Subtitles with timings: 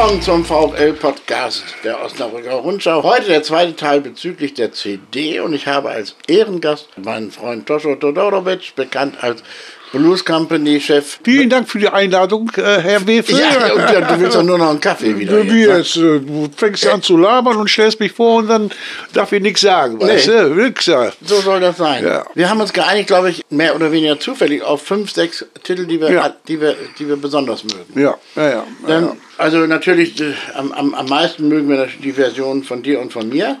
[0.00, 3.02] willkommen zum VfL-Podcast der Osnabrücker Rundschau.
[3.02, 7.96] Heute der zweite Teil bezüglich der CD und ich habe als Ehrengast meinen Freund Toscho
[7.96, 9.42] Todorovic, bekannt als
[9.92, 11.18] Blues Company Chef.
[11.24, 13.38] Vielen Dank für die Einladung, äh, Herr Wefel.
[13.38, 15.42] Ja, und, ja, du willst doch nur noch einen Kaffee wieder.
[15.42, 16.16] Du, Jetzt, ne?
[16.16, 18.70] äh, du fängst an zu labern und stellst mich vor und dann
[19.12, 20.32] darf ich nichts sagen, weißt Nee.
[20.34, 20.56] du?
[20.56, 21.12] Wichser.
[21.24, 22.04] So soll das sein.
[22.04, 22.24] Ja.
[22.34, 26.00] Wir haben uns geeinigt, glaube ich, mehr oder weniger zufällig auf fünf, sechs Titel, die
[26.00, 26.34] wir, Ja.
[26.46, 28.00] die wir, die wir besonders mögen.
[28.00, 28.64] Ja, ja, ja.
[28.86, 29.16] Dann.
[29.38, 33.28] Also natürlich, äh, am, am, am meisten mögen wir die Version von dir und von
[33.28, 33.56] mir.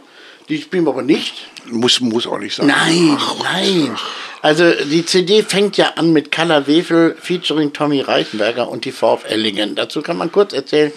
[0.48, 1.46] Die spielen wir aber nicht.
[1.70, 2.66] Muss, muss auch nicht sein.
[2.66, 3.96] Nein, nein.
[4.42, 9.74] Also die CD fängt ja an mit Kalla Wefel featuring Tommy Reichenberger und die VfL-Lingen.
[9.74, 10.92] Dazu kann man kurz erzählen,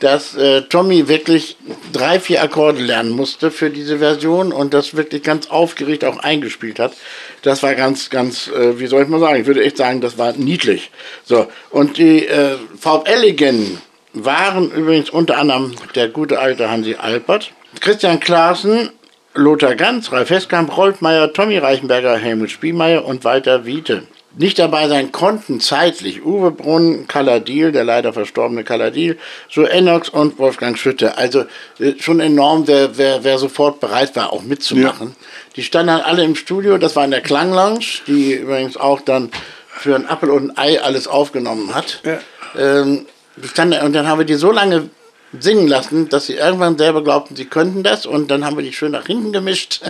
[0.00, 1.56] dass äh, Tommy wirklich
[1.92, 6.78] drei, vier Akkorde lernen musste für diese Version und das wirklich ganz aufgeregt auch eingespielt
[6.78, 6.94] hat.
[7.42, 10.18] Das war ganz, ganz, äh, wie soll ich mal sagen, ich würde echt sagen, das
[10.18, 10.90] war niedlich.
[11.24, 13.78] So, und die äh, VfL-Legenden
[14.14, 18.90] waren übrigens unter anderem der gute alte Hansi Alpert, Christian Klaassen,
[19.34, 24.02] Lothar Ganz, Ralf Heskamp, Rolf Meyer, Tommy Reichenberger, Helmut Spielmeier und Walter Wiete.
[24.36, 30.38] Nicht dabei sein konnten zeitlich Uwe Brunn, Kaladil, der leider verstorbene Kaladil, so Enox und
[30.38, 31.18] Wolfgang Schütte.
[31.18, 31.46] Also
[31.80, 35.16] äh, schon enorm, wer, wer, wer sofort bereit war, auch mitzumachen.
[35.56, 39.30] Die standen dann alle im Studio, das war in der Klanglounge, die übrigens auch dann
[39.66, 42.00] für ein Appel und ein Ei alles aufgenommen hat.
[42.04, 42.20] Ja.
[42.56, 44.90] Ähm, und dann haben wir die so lange
[45.38, 48.72] singen lassen, dass sie irgendwann selber glaubten, sie könnten das und dann haben wir die
[48.72, 49.80] schön nach hinten gemischt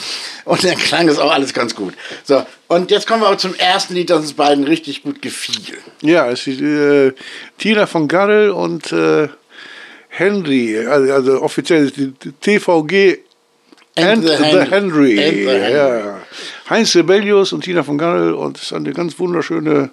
[0.44, 1.94] und dann klang es auch alles ganz gut.
[2.24, 5.78] So, und jetzt kommen wir aber zum ersten Lied, das uns beiden richtig gut gefiel.
[6.02, 7.12] Ja, es ist äh,
[7.56, 9.28] Tina von Garrel und äh,
[10.08, 13.20] Henry, also, also offiziell ist die TVG
[13.96, 14.44] and, the, Henry.
[14.44, 15.72] And the Henry.
[15.72, 16.20] Ja.
[16.68, 19.90] Heinz Rebellius und Tina von Garrel und es ist eine ganz wunderschöne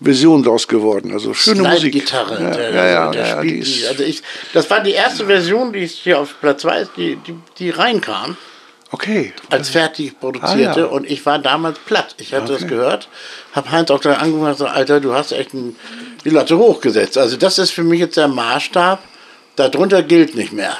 [0.00, 1.12] Version daraus geworden.
[1.12, 1.92] Also schöne Musik.
[1.92, 3.86] Gitarre, Ja, der, ja, ja, der ja, die spielt die.
[3.86, 7.34] Also ich, das war die erste Version, die hier auf Platz 2 ist, die, die,
[7.58, 8.36] die reinkam.
[8.90, 9.32] okay.
[9.50, 10.84] als fertig produzierte Ah, ja.
[10.86, 12.14] und ich war damals platt.
[12.18, 12.68] Ich hatte das Okay.
[12.74, 13.08] gehört,
[13.52, 15.76] habe Heinz auch gleich angerufen und gesagt, Alter, du hast echt ein,
[16.24, 17.16] die Latte hochgesetzt.
[17.16, 19.02] Also das ist für mich jetzt der Maßstab,
[19.56, 20.76] darunter gilt nicht mehr.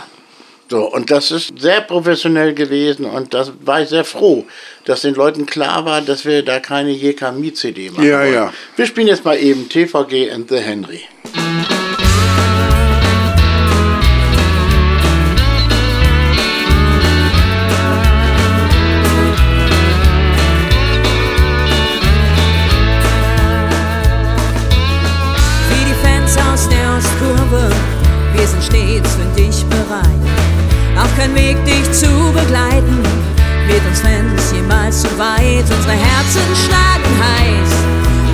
[0.68, 4.44] So, und das ist sehr professionell gewesen und das war ich sehr froh,
[4.84, 8.34] dass den Leuten klar war, dass wir da keine JKMI-CD machen Ja, wollen.
[8.34, 8.52] ja.
[8.74, 11.02] Wir spielen jetzt mal eben TVG and the Henry.
[35.18, 35.64] Weit.
[35.70, 37.70] Unsere Herzen schlagen heiß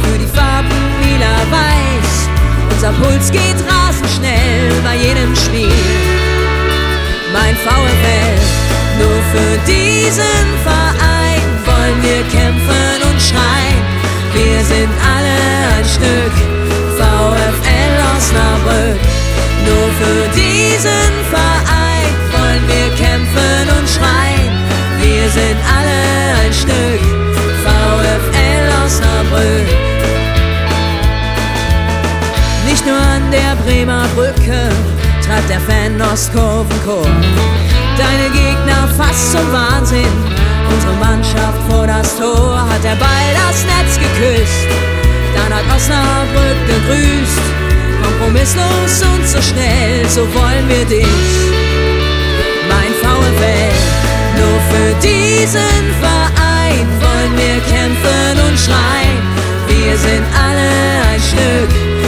[0.04, 0.70] für die Farben
[1.02, 2.28] lila-weiß.
[2.70, 5.70] Unser Puls geht rasend schnell bei jedem Spiel.
[7.32, 8.38] Mein VfL,
[8.98, 13.61] nur für diesen Verein wollen wir kämpfen und schreien.
[33.82, 34.70] Bremer Brücke
[35.26, 37.04] treibt der Fan Ostkurvenchor.
[37.98, 40.14] Deine Gegner fast zum Wahnsinn.
[40.72, 44.68] Unsere Mannschaft vor das Tor hat der Ball das Netz geküsst.
[45.34, 47.42] Dann hat Osnabrück gegrüßt.
[48.04, 51.06] Kompromisslos und so schnell, so wollen wir dich.
[52.70, 53.74] Mein VfL,
[54.38, 59.18] nur für diesen Verein wollen wir kämpfen und schreien.
[59.66, 60.70] Wir sind alle
[61.10, 62.01] ein Stück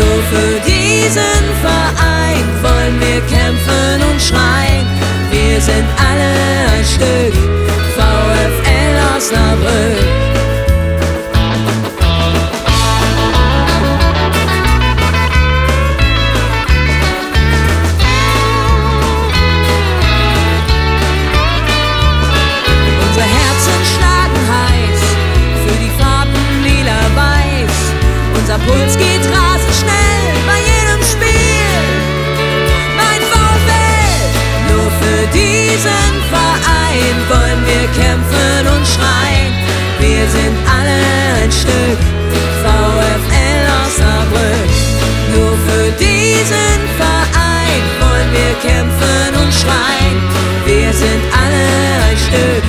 [0.00, 4.86] Nur für diesen Verein wollen wir kämpfen und schreien.
[5.30, 6.30] Wir sind alle
[6.74, 7.34] ein Stück
[7.96, 10.20] VfL Osnabrück.
[28.72, 29.09] Unsere
[35.80, 39.52] diesen Verein wollen wir kämpfen und schreien.
[39.98, 41.00] Wir sind alle
[41.42, 42.00] ein Stück
[42.62, 44.70] VfL Osnabrück.
[45.34, 50.18] Nur für diesen Verein wollen wir kämpfen und schreien.
[50.66, 51.66] Wir sind alle
[52.08, 52.66] ein Stück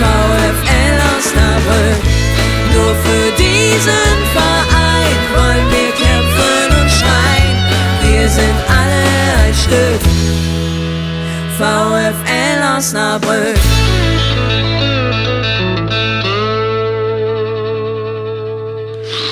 [0.00, 2.02] VfL Osnabrück.
[2.74, 6.10] Nur für diesen Verein wollen wir kämpfen
[8.30, 8.89] sind alle
[12.80, 13.58] Osnabrück.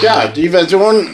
[0.03, 1.09] Ja, die Version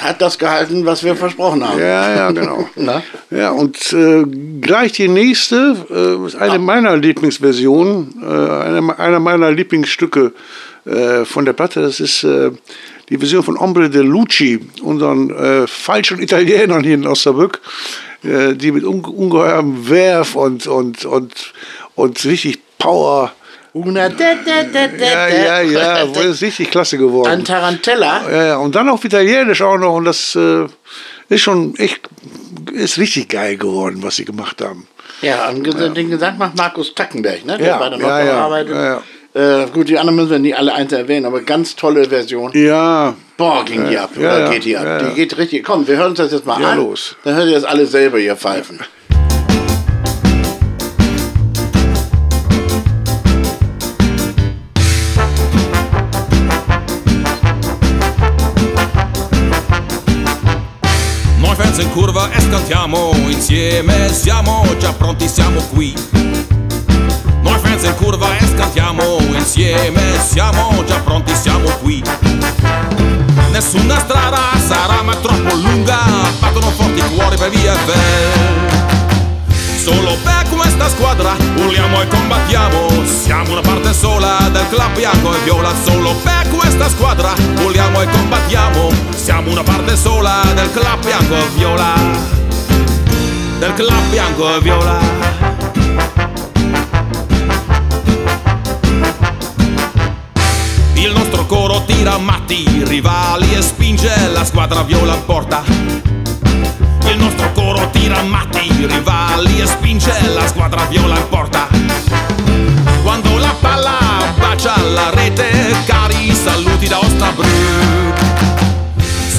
[0.00, 1.80] hat das gehalten, was wir versprochen haben.
[1.80, 2.68] Ja, ja, genau.
[2.76, 3.02] Na?
[3.32, 4.22] Ja, und äh,
[4.60, 10.32] gleich die nächste äh, ist eine meiner Lieblingsversionen, äh, einer, einer meiner Lieblingsstücke
[10.84, 11.82] äh, von der Platte.
[11.82, 12.52] Das ist äh,
[13.08, 17.60] die Version von Ombre de Lucci, unseren äh, falschen Italienern hier in Osnabrück,
[18.22, 21.52] die mit unge ungeheurem Werf und, und, und,
[21.94, 23.32] und richtig Power.
[23.72, 27.30] Una da, da, da, da, Ja, ja, ja, das ist richtig klasse geworden.
[27.30, 28.28] An Tarantella.
[28.30, 29.94] Ja, ja, und dann auf Italienisch auch noch.
[29.94, 30.66] Und das äh,
[31.28, 32.00] ist schon echt,
[32.72, 34.88] ist richtig geil geworden, was sie gemacht haben.
[35.22, 37.58] Ja, den Gesang macht Markus Tackenberg, ne?
[37.58, 38.74] Der Ja, bei der ja, ja, arbeitet.
[38.74, 39.02] ja,
[39.32, 42.50] Äh, gut, die anderen müssen wir nicht alle einzeln erwähnen, aber ganz tolle Version.
[42.52, 44.10] Ja, Boah, ging die ab.
[44.16, 44.84] Ja, oder ja, geht die ab?
[44.84, 45.08] ja, ja.
[45.08, 45.64] Die geht richtig.
[45.64, 46.78] Komm, wir hören uns das jetzt mal Ja, an.
[46.78, 47.16] los.
[47.22, 48.80] Dann hört ihr das alle selber hier pfeifen.
[61.78, 65.94] In curva e scantiamo insieme, siamo già pronti, siamo qui.
[67.80, 72.02] Fans in curva e scantiamo insieme, siamo già pronti, siamo qui.
[73.50, 75.98] Nessuna strada sarà mai troppo lunga,
[76.38, 79.48] battono forti i cuori per via Vel.
[79.82, 82.88] Solo per questa squadra urliamo e combattiamo.
[83.04, 85.72] Siamo una parte sola del club bianco e viola.
[85.82, 88.90] Solo per questa squadra urliamo e combattiamo.
[89.14, 91.94] Siamo una parte sola del club bianco e viola.
[93.58, 95.49] Del club bianco e viola
[102.00, 105.62] tira matti i rivali e spinge la squadra viola in porta
[107.10, 111.66] il nostro coro tira matti i rivali e spinge la squadra viola in porta.
[113.02, 113.98] Quando la palla
[114.38, 118.39] bacia la rete, cari saluti da Osnabrück.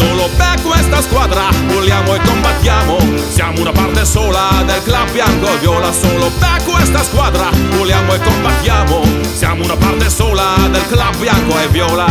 [0.02, 2.98] Solo per questa squadra vogliamo e combattiamo,
[3.30, 5.92] siamo una parte sola del club bianco e viola.
[5.92, 11.68] Solo per questa squadra vogliamo e combattiamo, siamo una parte sola del club bianco e
[11.68, 12.08] viola.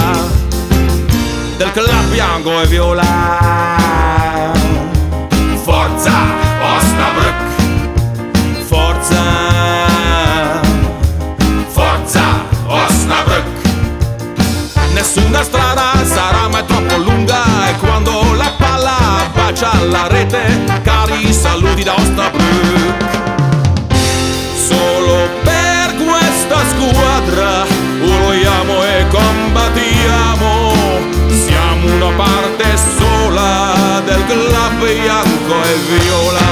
[1.56, 3.02] Del club bianco e viola.
[5.64, 6.12] Forza
[6.76, 7.42] Osnabrück
[8.66, 9.22] Forza
[11.68, 12.22] Forza
[12.66, 13.68] Osnabrück
[14.94, 15.69] Nessuna strada
[19.80, 23.04] bacia la rete Cari saluti da Osnabrück
[24.54, 27.66] Solo per questa squadra
[28.00, 30.72] urliamo e combattiamo
[31.28, 32.64] Siamo una parte
[32.98, 36.49] sola del club bianco e viola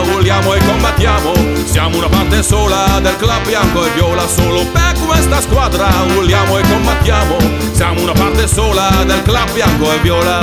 [0.00, 1.32] urliamo e combattiamo.
[1.64, 5.88] Siamo una parte sola del club bianco e viola Solo per questa squadra.
[6.16, 7.36] Urliamo e combattiamo.
[7.72, 10.38] Siamo una parte sola del club bianco e viola.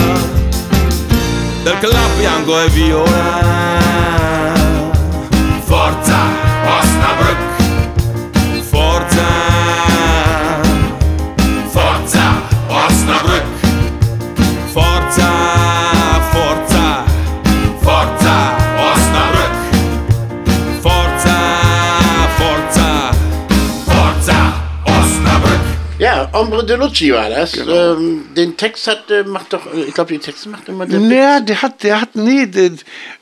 [1.63, 3.41] Del club bianco e viola.
[5.65, 6.17] Forza
[6.79, 7.52] Osnabrück
[26.63, 27.57] Ja, Ombre de Lucci war das.
[27.57, 30.99] Ähm, den Text hat, äh, macht doch, äh, ich glaube, die Texte macht immer der
[30.99, 32.71] Naja, der hat, der hat, nee, der,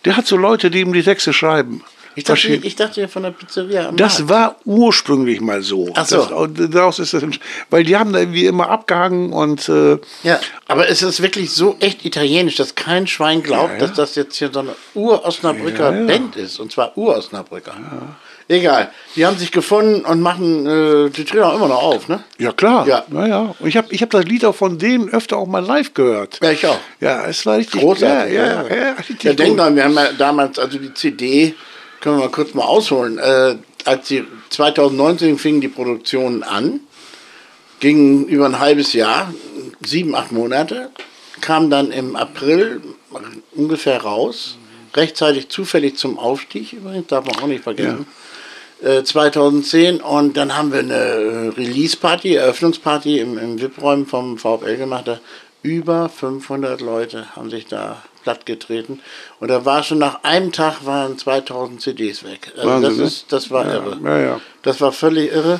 [0.06, 1.84] der hat so Leute, die ihm die Texte schreiben.
[2.14, 4.30] Ich dachte, ich dachte ja von der Pizzeria am Das Markt.
[4.30, 5.90] war ursprünglich mal so.
[5.96, 6.46] Ach so.
[6.48, 7.24] Das, daraus ist das,
[7.70, 11.78] weil die haben da irgendwie immer abgehangen und äh, Ja, aber es ist wirklich so
[11.80, 16.60] echt italienisch, dass kein Schwein glaubt, dass das jetzt hier so eine Ur-Osnabrücker Band ist.
[16.60, 17.76] Und zwar Ur-Osnabrücker.
[18.52, 18.92] Egal.
[19.16, 22.22] Die haben sich gefunden und machen, äh, die treten auch immer noch auf, ne?
[22.38, 22.86] ja klar.
[22.86, 23.06] Ja.
[23.10, 23.28] Ja.
[23.28, 23.56] ja.
[23.58, 26.40] Und ich habe ich hab das Lied auch von denen öfter auch mal live gehört.
[26.44, 26.80] Ja, ich auch.
[27.00, 28.34] Ja, es war richtig Großartig.
[28.34, 31.56] Ja, ja, ja, richtig ja denk mal, wir haben ja damals, also die CD,
[32.02, 33.20] können wir mal kurz mal ausholen.
[33.20, 33.56] Äh,
[33.86, 36.82] als die 2019 fingen die Produktionen an,
[37.80, 39.34] gingen über ein halbes Jahr,
[39.80, 40.90] sieben, acht Monate,
[41.40, 42.82] kam dann im April
[43.56, 44.58] ungefähr raus,
[44.94, 48.06] rechtzeitig zufällig zum Aufstieg übrigens, darf man auch nicht vergessen.
[48.82, 54.78] Äh, 2010 und dann haben wir eine äh, Release-Party, Eröffnungsparty im, im VIP-Räumen vom VfL
[54.78, 55.08] gemacht.
[55.08, 55.20] Da
[55.62, 59.00] über 500 Leute haben sich da plattgetreten
[59.40, 62.52] und da war schon nach einem Tag waren 2000 CDs weg.
[62.58, 63.04] Also Wahnsinn, das, ne?
[63.06, 63.98] ist, das war Ja, irre.
[64.04, 64.42] ja, ja.
[64.64, 65.60] Das war völlig irre.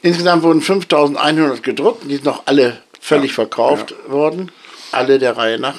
[0.00, 4.50] Insgesamt wurden 5100 gedruckt, die sind noch alle völlig verkauft worden,
[4.92, 5.76] alle der Reihe nach.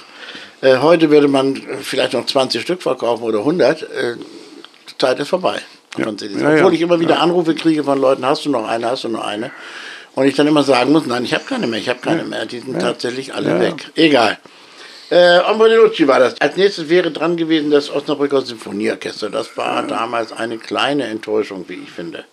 [0.62, 3.82] Äh, heute würde man vielleicht noch 20 Stück verkaufen oder 100.
[3.84, 4.16] Äh,
[4.90, 5.62] die Zeit ist vorbei.
[6.18, 6.42] CDs.
[6.42, 6.58] Ja, ja.
[6.58, 9.26] Obwohl ich immer wieder Anrufe kriege von Leuten, hast du noch eine, hast du noch
[9.26, 9.52] eine?
[10.16, 12.46] Und ich dann immer sagen muss, nein, ich habe keine mehr, ich habe keine mehr.
[12.46, 13.92] Die sind tatsächlich alle weg.
[13.96, 14.38] Egal.
[15.10, 16.40] Äh, Ombre de Lucci war das.
[16.42, 19.30] Als nächstes wäre dran gewesen das Osnabrücker Sinfonieorchester.
[19.30, 22.26] Das war damals eine kleine Enttäuschung, wie ich finde.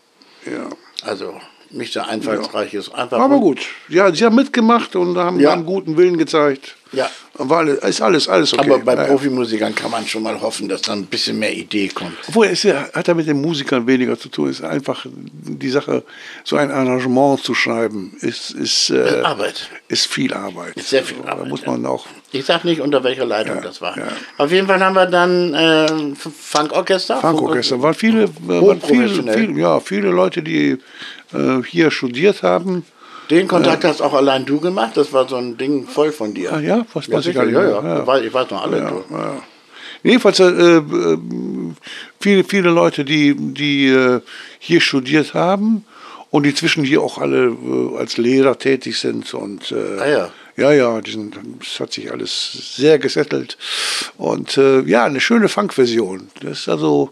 [0.47, 0.69] Ja.
[1.05, 1.35] Also
[1.73, 2.89] nicht sehr einfallsreich ist.
[2.95, 3.61] Einfach Aber gut.
[3.89, 5.53] Ja, sie haben mitgemacht und haben, Ja.
[5.53, 6.77] haben guten Willen gezeigt.
[6.93, 7.11] Ja.
[7.39, 8.69] War alles, ist alles, alles okay.
[8.71, 9.07] Aber bei Ja, ja.
[9.09, 12.13] Profimusikern kann man schon mal hoffen, dass dann ein bisschen mehr Idee kommt.
[12.29, 14.51] Obwohl, es ja- hat ja mit den Musikern weniger zu tun.
[14.51, 16.03] Es ist einfach die Sache,
[16.45, 19.71] so ein Arrangement zu schreiben, ist, ist, äh, Arbeit.
[19.89, 20.77] ist viel Arbeit.
[20.77, 21.71] Ist sehr viel Da Arbeit, muss ja.
[21.71, 22.05] man auch.
[22.33, 23.97] Ich sag nicht, unter welcher Leitung Ja, das war.
[23.97, 24.09] ja.
[24.37, 27.17] Auf jeden Fall haben wir dann äh, Funkorchester.
[27.23, 30.77] Funkorchester waren viele, äh, waren viele, viele, ja, viele Leute, die
[31.35, 32.85] äh, hier studiert haben.
[33.31, 34.97] Den Kontakt hast auch allein du gemacht.
[34.97, 36.53] Das war so ein Ding voll von dir.
[36.53, 37.71] Ah, ja, was Ja, weiß ich gar nicht ja, mehr.
[37.83, 38.01] ja.
[38.01, 38.79] Ich, weiß, ich weiß noch alle.
[38.79, 39.43] Ja, ja.
[40.03, 41.19] Jedenfalls äh, äh,
[42.21, 44.21] viele, viele Leute, die, die äh,
[44.59, 45.85] hier studiert haben
[46.31, 49.33] und die zwischen hier auch alle äh, als Lehrer tätig sind.
[49.33, 50.31] Und, äh, Ah, ja.
[50.57, 53.57] Ja, ja, die sind, das hat sich alles sehr gesettelt.
[54.19, 56.29] Und äh, ja, eine schöne Funkversion.
[56.43, 57.11] Das ist also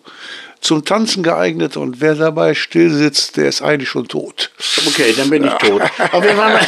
[0.61, 4.51] zum Tanzen geeignet und wer dabei still sitzt, der ist eigentlich schon tot.
[4.87, 5.83] Okay, dann bin ich tot.
[6.13, 6.61] Auf jeden Fall,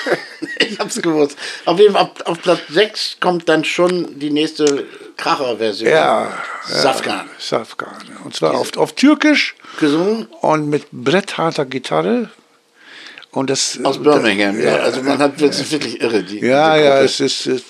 [0.58, 1.38] ich hab's gewusst.
[1.64, 4.86] Auf jeden Fall, auf, auf Platz 6 kommt dann schon die nächste
[5.16, 5.90] Kracher-Version.
[5.90, 6.32] Ja,
[6.66, 7.28] Safkan.
[7.38, 7.96] Safkan.
[8.24, 12.30] Und zwar auf, auf Türkisch Gesungen und mit brettharter Gitarre.
[13.30, 14.58] Und das, aus Birmingham.
[14.60, 16.22] Ja, also man hat das ist wirklich irre.
[16.22, 17.62] Die, Ja, diese ja, es, ist, es,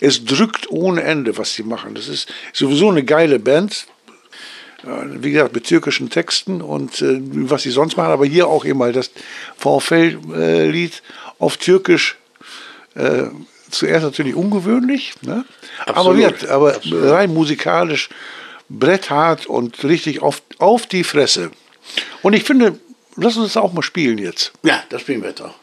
[0.00, 1.94] es drückt ohne Ende, was sie machen.
[1.94, 3.86] Das ist sowieso eine geile Band.
[4.84, 8.64] Äh, Wie gesagt, mit türkischen Texten und äh, was sie sonst machen, aber hier auch
[8.64, 9.10] eben mal das
[9.58, 11.02] VfL-Lied
[11.38, 12.16] auf Türkisch.
[12.94, 13.24] Äh,
[13.70, 15.44] zuerst natürlich ungewöhnlich, ne?
[15.86, 18.10] aber, Absolut, gesagt, aber rein musikalisch
[18.68, 21.50] bretthart und richtig auf, auf die Fresse.
[22.22, 22.78] Und ich finde,
[23.16, 24.52] lass uns das auch mal spielen jetzt.
[24.62, 25.54] Ja, das spielen wir jetzt auch.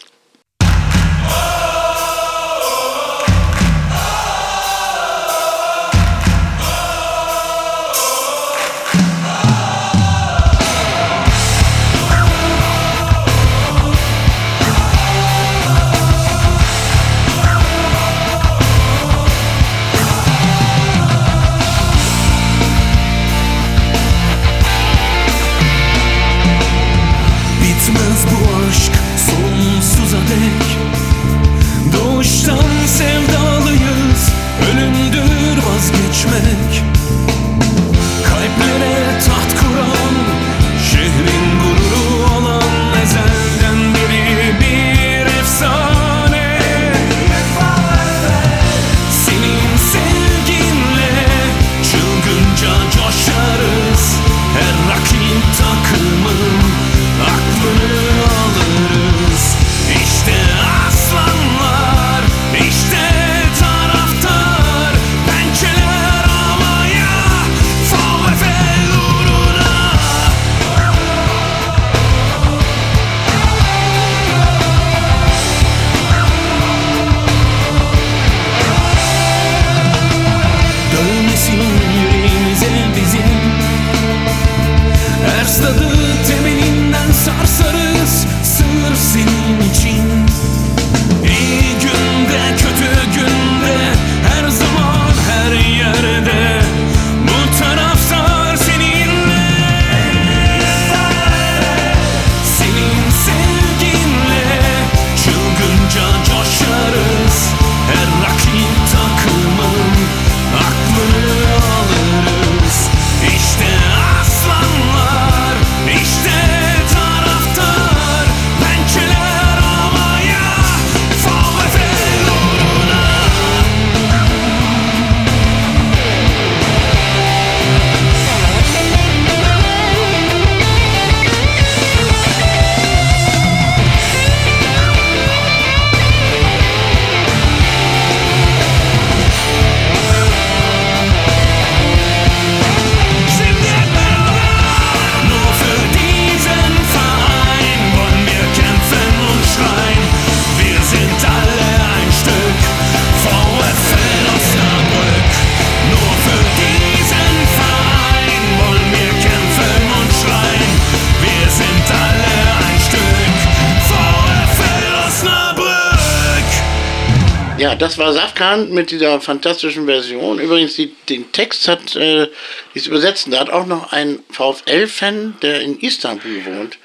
[167.99, 170.39] War Safkan mit dieser fantastischen Version.
[170.39, 172.27] Übrigens, die, den Text hat, äh,
[172.73, 176.77] dieses Übersetzen, da hat auch noch ein VfL-Fan, der in Istanbul wohnt,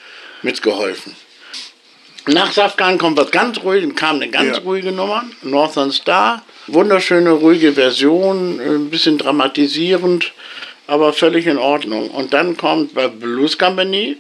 [0.42, 1.14] mitgeholfen.
[2.26, 4.62] Nach Safkan kommt was ganz ruhig, kam eine ganz Ja.
[4.62, 6.42] ruhige Nummer, Northern Star.
[6.66, 10.33] Wunderschöne, ruhige Version, äh, ein bisschen dramatisierend,
[10.87, 12.11] aber völlig in Ordnung.
[12.11, 14.16] Und dann kommt bei Blues Company.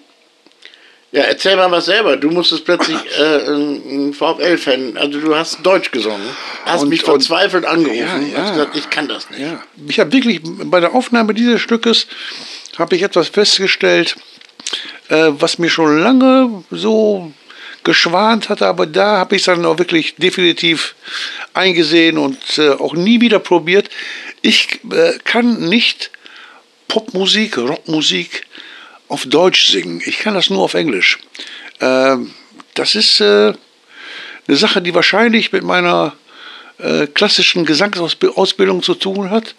[1.14, 2.16] Ja, erzähl mal was selber.
[2.16, 6.28] Du musstest plötzlich äh, ein VfL-Fan, also du hast Deutsch gesungen,
[6.64, 8.50] hast Und- mich und- verzweifelt angerufen Ja, und ja.
[8.50, 9.40] gesagt, ich kann das nicht.
[9.40, 12.08] Ja, ich habe wirklich bei der Aufnahme dieses Stückes
[12.78, 14.16] habe ich etwas festgestellt,
[15.08, 17.32] äh, was mir schon lange so
[17.84, 20.96] geschwant hatte, aber da habe ich es dann auch wirklich definitiv
[21.52, 23.88] eingesehen und äh, auch nie wieder probiert.
[24.42, 26.10] Ich äh, kann nicht
[26.88, 28.46] Popmusik, Rockmusik
[29.14, 30.02] auf Deutsch singen.
[30.04, 31.20] Ich kann das nur auf Englisch.
[31.80, 32.32] Ähm,
[32.74, 33.52] das ist äh,
[34.48, 36.14] eine Sache, die wahrscheinlich mit meiner
[36.78, 39.54] äh, klassischen Gesangsausbildung zu tun hat.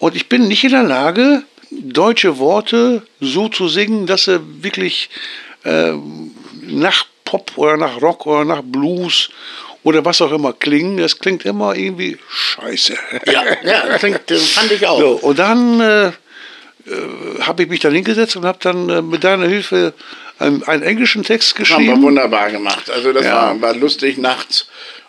[0.00, 5.10] Und ich bin nicht in der Lage, deutsche Worte so zu singen, dass sie wirklich
[5.62, 5.92] äh,
[6.62, 9.30] nach Pop oder nach Rock oder nach Blues
[9.84, 10.98] oder was auch immer klingen.
[10.98, 12.98] Es klingt immer irgendwie scheiße.
[13.26, 14.98] Ja, ja das, klingt, das fand ich auch.
[14.98, 16.14] So, und dann
[16.90, 19.94] äh, habe ich mich dann hingesetzt und habe dann äh, mit deiner Hilfe
[20.38, 22.02] einen, einen englischen Text Das haben wir geschrieben.
[22.02, 22.90] wunderbar gemacht.
[22.90, 23.34] Also das Ja.
[23.34, 24.68] war, war lustig nachts.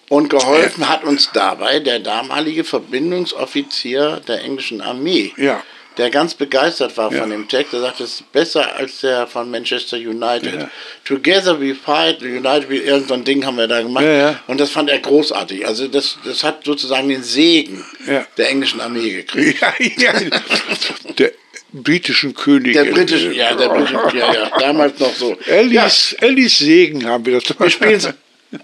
[0.09, 5.33] Und geholfen hat uns dabei der damalige Verbindungsoffizier der englischen Armee.
[5.37, 5.61] Ja.
[5.97, 7.21] Der ganz begeistert war Ja.
[7.21, 7.73] von dem Text.
[7.73, 10.53] Er sagte, es ist besser als der von Manchester United.
[10.61, 10.69] Ja.
[11.03, 14.05] Together we fight, United we, irgend so ein Ding haben wir da gemacht.
[14.05, 14.39] Ja.
[14.47, 15.67] Und das fand er großartig.
[15.67, 17.83] Also das, das hat sozusagen den Segen
[18.37, 19.61] der englischen Armee gekriegt.
[19.97, 20.13] Ja, ja.
[21.17, 21.31] Der
[21.73, 22.73] britischen König.
[22.73, 25.37] Der britische, ja, der britische, ja, ja, damals noch so.
[25.45, 27.59] Ja, Ellis, Ellis Segen haben wir das.
[27.59, 28.01] wir spielen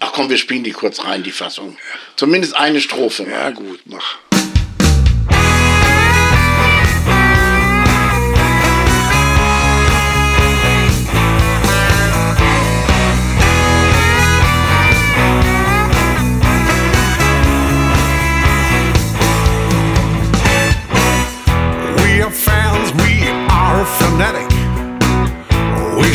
[0.00, 1.76] Ach komm, wir spielen die kurz rein, die Fassung.
[2.16, 3.22] Zumindest eine Strophe.
[3.22, 3.30] mal.
[3.30, 4.18] Ja, gut, mach.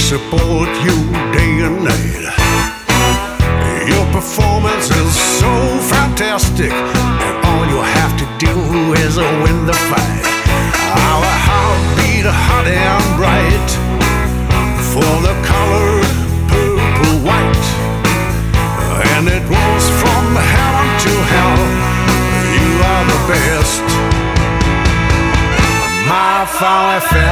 [0.01, 0.97] Support you
[1.31, 2.25] day and night.
[3.87, 5.53] Your performance is so
[5.93, 8.55] fantastic, and all you have to do
[9.03, 10.25] is win the fight.
[11.09, 13.69] Our heart beat hot and bright
[14.91, 15.93] for the color
[16.49, 17.67] purple white,
[19.13, 21.61] and it was from heaven to hell.
[22.57, 23.83] You are the best
[26.09, 27.30] my VfL.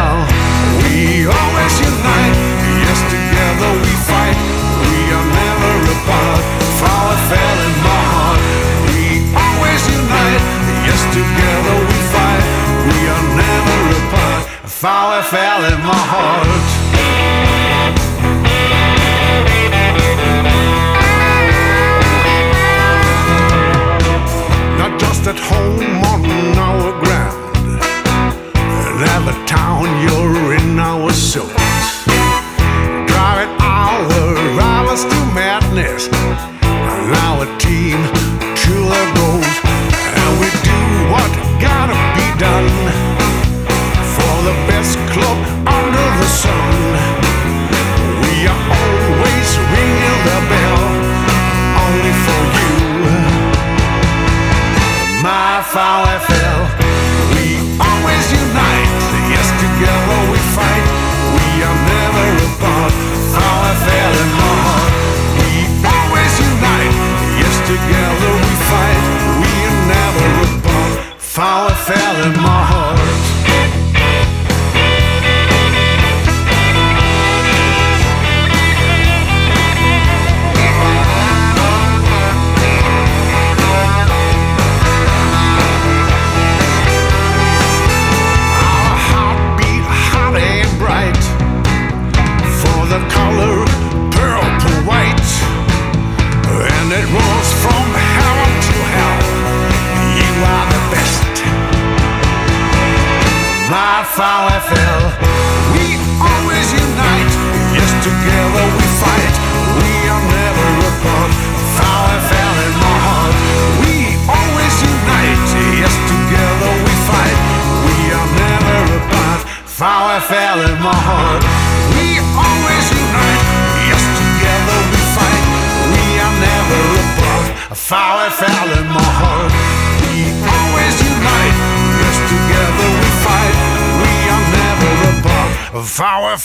[14.81, 16.47] VfL in my heart.
[24.77, 26.23] Not just at home on
[26.57, 27.75] our ground.
[28.87, 31.51] In every town you're in our suit.
[33.05, 34.07] Driving our
[34.55, 36.07] rivals to madness.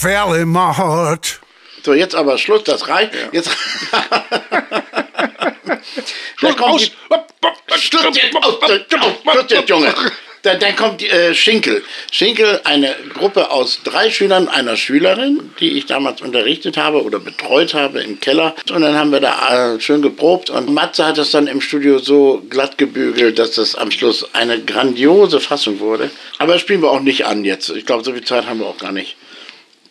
[0.05, 1.39] VfL in my heart.
[1.83, 3.11] So, jetzt aber Schluss, das reicht.
[3.31, 3.49] Jetzt.
[6.35, 6.91] Schluss, aus.
[7.77, 8.59] Schluss jetzt, aus,
[9.23, 9.93] Schluss jetzt, Junge.
[10.43, 11.83] Dann, dann kommt äh, Schinkel.
[12.11, 17.73] Schinkel, eine Gruppe aus drei Schülern, einer Schülerin, die ich damals unterrichtet habe oder betreut
[17.73, 18.53] habe im Keller.
[18.71, 20.51] Und dann haben wir da äh, schön geprobt.
[20.51, 24.61] Und Matze hat es dann im Studio so glatt gebügelt, dass das am Schluss eine
[24.61, 26.11] grandiose Fassung wurde.
[26.37, 27.69] Aber das spielen wir auch nicht an jetzt.
[27.69, 29.15] Ich glaube, so viel Zeit haben wir auch gar nicht.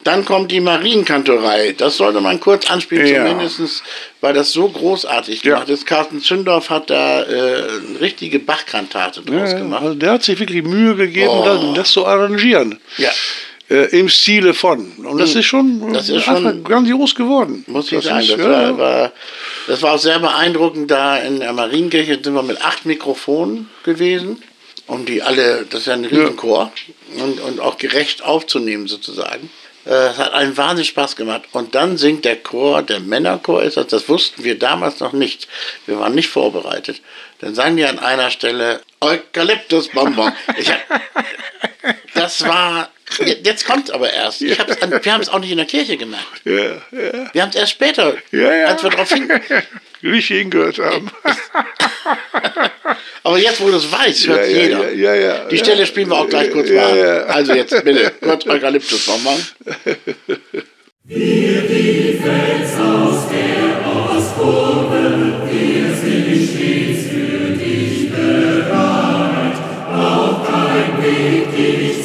[0.04, 1.74] Dann kommt die Marienkantorei.
[1.76, 3.26] Das sollte man kurz anspielen, Ja.
[3.26, 3.82] zumindest,
[4.20, 5.54] weil das so großartig Ja.
[5.54, 5.86] gemacht ist.
[5.86, 9.82] Carsten Zündorf hat da äh, eine richtige Bachkantate draus Ja, gemacht.
[9.82, 11.72] also der hat sich wirklich Mühe gegeben, Oh.
[11.74, 12.78] das, zu arrangieren.
[12.98, 13.10] Ja.
[13.70, 14.90] Äh, Im Stile von.
[14.98, 15.92] Und das ist schon, Hm.
[15.94, 17.64] Das ist schon- grandios geworden.
[17.66, 19.12] Muss ich das sagen, ist, das, ja, war, war,
[19.66, 20.90] das war auch sehr beeindruckend.
[20.90, 24.42] Da in der Marienkirche sind wir mit acht Mikrofonen gewesen.
[24.86, 26.70] Und die alle, das ist ja ein Riesenchor.
[27.16, 29.48] Und, und auch gerecht aufzunehmen sozusagen.
[29.86, 31.42] Äh, Es hat einen wahnsinnig Spaß gemacht.
[31.52, 35.48] Und dann singt der Chor, der Männerchor ist das, das wussten wir damals noch nicht.
[35.86, 37.00] Wir waren nicht vorbereitet.
[37.40, 40.32] Dann sagen die an einer Stelle Eukalyptus Bonbon.
[40.56, 40.78] Ich hab,
[42.14, 42.90] das war,
[43.42, 44.40] jetzt kommt aber erst.
[44.40, 46.24] Ich hab's wir haben es auch nicht in der Kirche gemerkt.
[46.44, 46.52] ja,
[46.90, 49.30] ja, Wir haben es erst später, ja, als wir darauf hin.
[50.02, 51.10] richtig hingehört haben.
[53.26, 54.92] Aber jetzt, wo du es weißt, hört ja, jeder.
[54.92, 55.64] Ja, ja, ja, Die ja.
[55.64, 57.24] Stelle spielen wir auch gleich kurz Ja, mal.
[57.24, 59.40] Also jetzt bitte, kurz Eukalyptus Bonbon.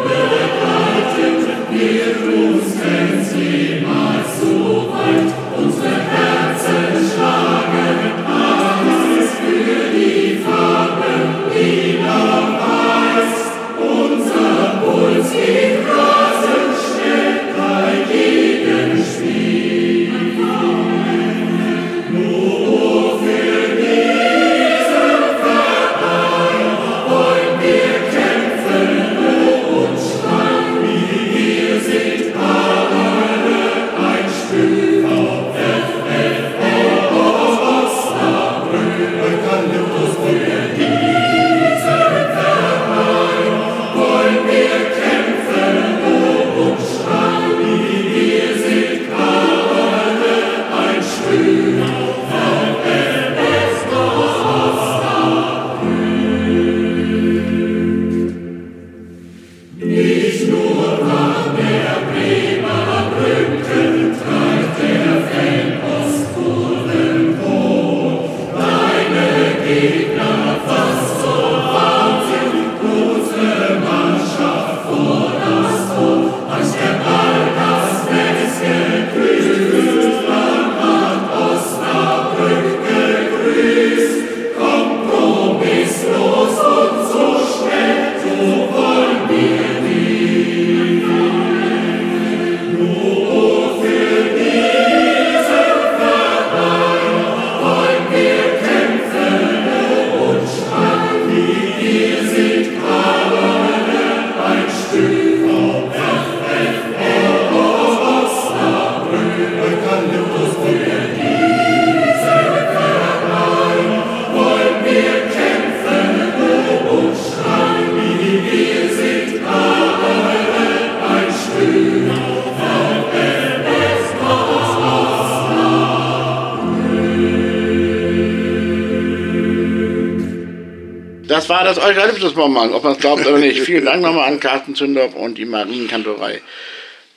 [132.29, 133.61] das Eukalyptusbonbon, ob man es glaubt oder nicht.
[133.61, 136.41] Vielen Dank nochmal an Carsten Zündorf und die Marienkantorei.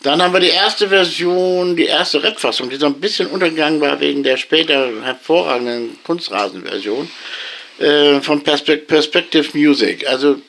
[0.03, 4.01] Dann haben wir die erste Version, die erste Rap-Fassung, die so ein bisschen untergegangen war
[4.01, 7.09] wegen der später hervorragenden Kunstrasen-Version
[7.79, 10.09] äh, von Perspec Perspective Music.
[10.09, 10.41] Also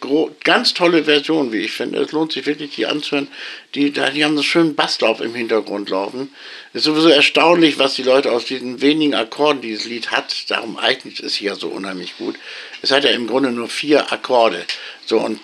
[0.43, 1.99] ganz tolle Version, wie ich finde.
[1.99, 3.27] Es lohnt sich wirklich, die anzuhören.
[3.75, 6.33] Die, die haben so schönen Basslauf im Hintergrund laufen.
[6.73, 10.49] Es ist sowieso erstaunlich, was die Leute aus diesen wenigen Akkorden, die das Lied hat,
[10.49, 12.35] darum eignet es sich ja so unheimlich gut.
[12.83, 14.65] Es hat ja im Grunde nur vier Akkorde.
[15.05, 15.39] So, und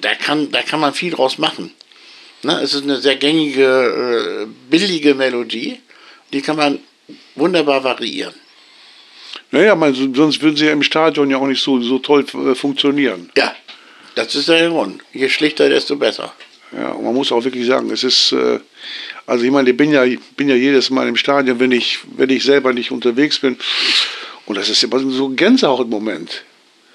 [0.00, 1.72] da kann, da kann man viel draus machen.
[2.44, 2.60] Ne?
[2.62, 5.80] Es ist eine sehr gängige, äh, billige Melodie.
[6.32, 6.78] Die kann man
[7.34, 8.32] wunderbar variieren.
[9.50, 12.54] Naja, man, sonst würden sie ja im Stadion ja auch nicht so, so toll äh,
[12.54, 13.30] funktionieren.
[13.36, 13.52] Ja,
[14.14, 15.02] das ist der Grund.
[15.12, 16.32] Je schlichter, desto besser.
[16.70, 18.60] Ja, und man muss auch wirklich sagen, es ist, äh,
[19.26, 21.98] also ich meine, ich bin ja, ich bin ja jedes Mal im Stadion, wenn ich,
[22.16, 23.58] wenn ich selber nicht unterwegs bin.
[24.50, 26.42] Und das ist immer so ein Gänsehaut-Moment.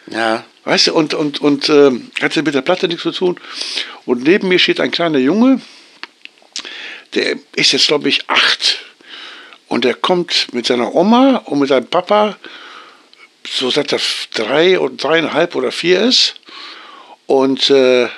[0.07, 0.43] Ja.
[0.65, 3.39] Weißt du, und, und, und äh, hatte mit der Platte nichts zu tun.
[4.05, 5.61] Und neben mir steht ein kleiner Junge,
[7.13, 8.79] der ist jetzt, glaube ich, acht.
[9.69, 12.35] Und der kommt mit seiner Oma und mit seinem Papa,
[13.47, 14.01] so seit er
[14.33, 16.35] drei und dreieinhalb oder vier ist.
[17.25, 18.09] Und äh,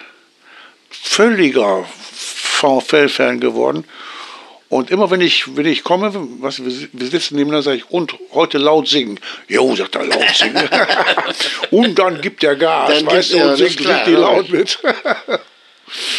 [0.90, 3.86] völliger VfL-Fan geworden.
[4.70, 8.58] Und immer wenn ich, wenn ich komme, was, wir sitzen nebeneinander, sage ich, und heute
[8.58, 9.20] laut singen.
[9.48, 10.70] Jo, sagt er, laut singen.
[11.72, 14.80] und dann gibt er Gas, Dann weißt du, und singt klar, richtig laut mit.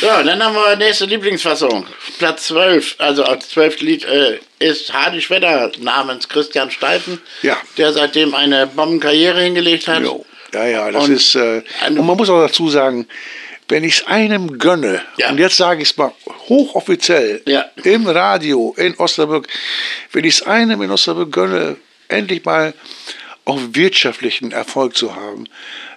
[0.00, 1.87] Ja, dann haben wir nächste Lieblingsfassung.
[2.18, 3.80] Platz 12, also als 12.
[3.82, 7.56] Lied äh, ist Hardy Schwedder namens Christian Steifen, Ja.
[7.76, 10.02] der seitdem eine Bombenkarriere hingelegt hat.
[10.02, 10.24] Jo.
[10.54, 11.34] Ja, ja, das Und ist.
[11.34, 13.06] Äh, und man muss auch dazu sagen,
[13.68, 15.31] wenn ich es einem gönne, Ja.
[15.31, 16.12] und jetzt sage ich es mal
[16.48, 17.64] hochoffiziell, Ja.
[17.85, 19.46] im Radio in Osnabrück,
[20.12, 21.76] wenn ich es einem in Osnabrück gönne,
[22.09, 22.74] endlich mal
[23.44, 25.44] auch wirtschaftlichen Erfolg zu haben,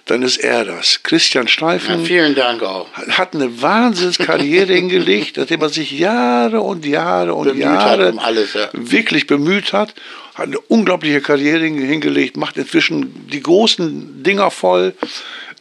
[0.06, 1.02] dann ist er das.
[1.02, 2.88] Christian Ja, Steifen vielen Dank auch.
[3.10, 8.54] hat eine Wahnsinnskarriere hingelegt, nachdem er sich Jahre und Jahre und Bemüht Jahre um alles,
[8.54, 8.68] ja.
[8.72, 9.94] wirklich bemüht hat,
[10.34, 14.94] hat eine unglaubliche Karriere hin- hingelegt, macht inzwischen die großen Dinger voll.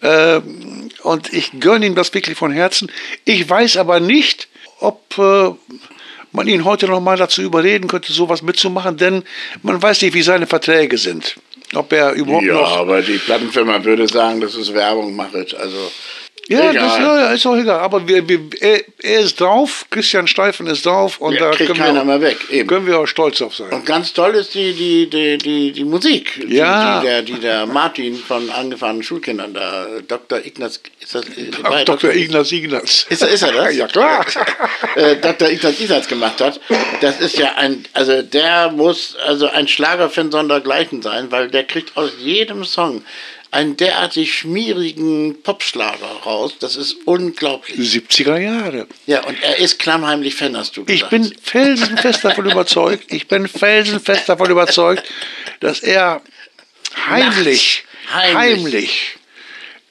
[0.01, 2.91] Ähm, und ich gönne ihm das wirklich von Herzen.
[3.25, 4.47] Ich weiß aber nicht,
[4.79, 5.51] ob äh,
[6.31, 9.23] man ihn heute noch mal dazu überreden könnte, sowas mitzumachen, denn
[9.63, 11.35] man weiß nicht, wie seine Verträge sind.
[11.73, 15.35] Ob er überhaupt Ja, noch aber die Plattenfirma würde sagen, dass es Werbung macht.
[15.35, 15.91] Also,
[16.51, 17.79] Ja, das ja, ist auch egal.
[17.79, 21.67] Aber wir, wir, er, er ist drauf, Christian Steifen ist drauf und Ja, da kriegt
[21.67, 22.67] können keiner wir, mehr weg, eben.
[22.67, 23.69] können wir auch stolz auf sein.
[23.71, 26.99] und ganz toll ist die, die, die, die, die Musik, die, Ja.
[26.99, 30.45] die, der, die der Martin von angefahrenen Schulkindern, da Dr.
[30.45, 32.11] Ignaz, ist das, äh, Ach, bei Dr.
[32.13, 33.05] Ignaz Ignaz.
[33.09, 33.75] Ist, er- ist er das?
[33.81, 34.25] Ja, klar.
[34.95, 35.49] äh, Dr.
[35.49, 36.59] Ignaz Isatz gemacht hat.
[37.01, 41.95] Das ist ja ein, also der muss also ein Schlagerfan sondergleichen sein, weil der kriegt
[41.97, 43.03] aus jedem Song
[43.51, 46.53] einen derartig schmierigen Popschlager raus.
[46.59, 47.77] Das ist unglaublich.
[47.77, 48.87] 70er Jahre.
[49.05, 51.09] Ja, und er ist klammheimlich Fan, hast du Ich gesagt.
[51.11, 55.03] bin felsenfest davon überzeugt, ich bin felsenfest davon überzeugt,
[55.59, 56.21] dass er
[57.07, 57.83] heimlich,
[58.13, 58.33] Nachts.
[58.35, 59.15] heimlich,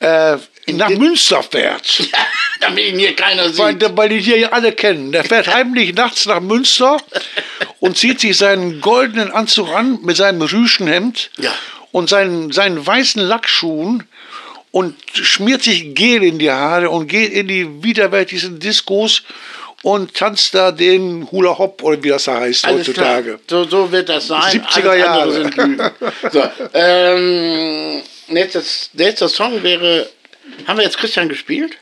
[0.01, 0.37] äh,
[0.73, 2.03] nach Münster fährt.
[2.61, 3.97] Damit ihn hier keiner Weil, sieht.
[3.97, 5.13] weil die hier alle kennen.
[5.13, 6.99] Der fährt heimlich nachts nach Münster
[7.81, 11.55] und zieht sich seinen goldenen Anzug an mit seinem Rüschenhemd Ja.
[11.93, 14.05] Und seinen, seinen weißen Lackschuhen
[14.71, 19.23] und schmiert sich Gel in die Haare und geht in die widerwärtigsten Diskos
[19.83, 23.39] und tanzt da den Hula Hop oder wie das da heißt Alles heutzutage.
[23.47, 23.65] klar.
[23.65, 24.43] So, so wird das sein.
[24.63, 25.33] 70er Alles Jahre.
[25.33, 25.91] sind Lügen.
[26.31, 26.43] So,
[26.75, 30.09] ähm, nächstes, nächster Song wäre.
[30.67, 31.73] Haben wir jetzt Christian gespielt?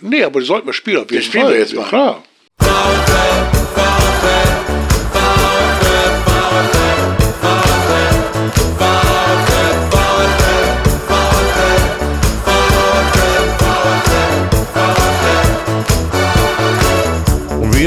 [0.00, 1.52] Nee, aber das sollten wir spielen auf jeden spielen Fall.
[1.54, 1.88] wir jetzt Ja, mal.
[1.88, 2.22] Klar.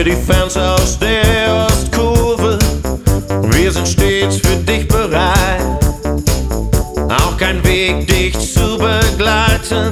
[0.04, 2.58] Wir die Fans aus der Ostkurve,
[3.52, 5.62] wir sind stets für dich bereit.
[7.08, 9.92] Auch kein Weg, dich zu begleiten,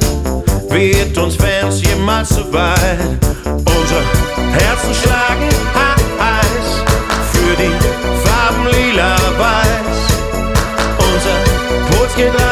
[0.70, 3.20] wird uns Fans jemals zu weit.
[3.46, 4.02] Unsere
[4.52, 6.84] Herzen schlagen heiß
[7.32, 7.72] für die
[8.26, 10.00] Farben lila-weiß.
[10.98, 11.38] Unser
[11.92, 12.49] Puls geht rasend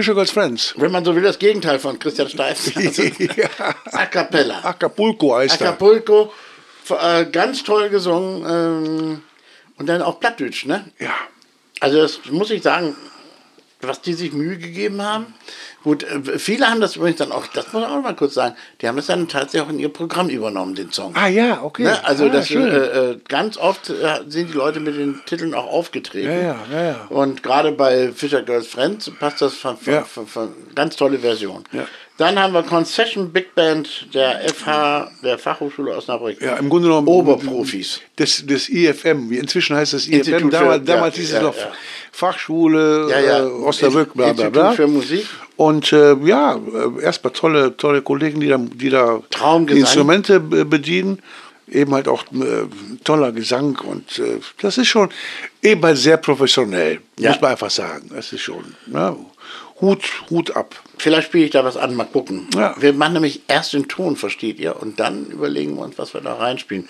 [0.00, 0.72] Fischer Girls Friends.
[0.78, 2.72] wenn man so will, das Gegenteil von Christian Steif.
[3.92, 4.64] A cappella.
[4.64, 5.60] Acapulco heißt.
[5.60, 6.32] Acapulco,
[6.88, 8.46] äh, ganz toll gesungen.
[8.48, 9.22] Ähm,
[9.76, 10.86] und dann auch Plattdeutsch, ne?
[10.98, 11.12] Ja.
[11.80, 12.96] Also das muss ich sagen,
[13.82, 15.34] was die sich Mühe gegeben haben.
[15.82, 18.54] Gut, äh, viele haben das übrigens dann auch, das muss ich auch mal kurz sagen,
[18.80, 21.14] die haben das dann tatsächlich auch in ihr Programm übernommen, den Song.
[21.16, 21.84] Ah ja, okay.
[21.84, 22.04] Ne?
[22.04, 25.66] Also ah, das, äh, äh, ganz oft äh, sind die Leute mit den Titeln auch
[25.66, 26.28] aufgetreten.
[26.28, 27.06] Ja, ja, ja, ja.
[27.08, 30.02] Und gerade bei Fisher Girls Friends passt das von, von, Ja.
[30.02, 31.64] von, von ganz tolle Version.
[31.72, 31.86] Ja.
[32.20, 36.38] Dann haben wir Concession Big Band der FH, der Fachhochschule Osnabrück.
[36.42, 37.08] ja, im Grunde genommen.
[37.08, 38.00] Oberprofis.
[38.18, 39.30] Des, des IFM.
[39.30, 40.16] Wie Inzwischen heißt es IFM.
[40.18, 41.72] Institut für- damals ja, damals hieß ja, es noch ja.
[42.12, 43.10] Fachschule.
[43.10, 44.72] Äh, Osnabrück, bla bla Institut bla.
[44.72, 45.26] für Musik.
[45.56, 49.20] Und äh, ja, äh, erstmal tolle, tolle Kollegen, die da, die da
[49.68, 51.20] Instrumente be- bedienen.
[51.72, 52.66] Eben halt auch äh,
[53.04, 55.08] toller Gesang und äh, das ist schon
[55.62, 57.30] eben halt sehr professionell, Ja.
[57.30, 58.10] muss man einfach sagen.
[58.12, 59.14] Das ist schon ne?
[59.80, 60.74] Hut, Hut ab.
[60.98, 62.46] Vielleicht spiele ich da was an, mal gucken.
[62.54, 62.74] Ja.
[62.78, 64.80] Wir machen nämlich erst den Ton, versteht ihr?
[64.80, 66.88] Und dann überlegen wir uns, was wir da reinspielen.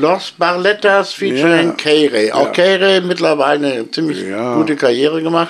[0.00, 1.74] Los Barlettas featuring Ja.
[1.76, 2.32] K-Ray.
[2.32, 2.52] Auch Ja.
[2.52, 4.54] K-Ray mittlerweile eine ziemlich Ja.
[4.56, 5.48] gute Karriere gemacht.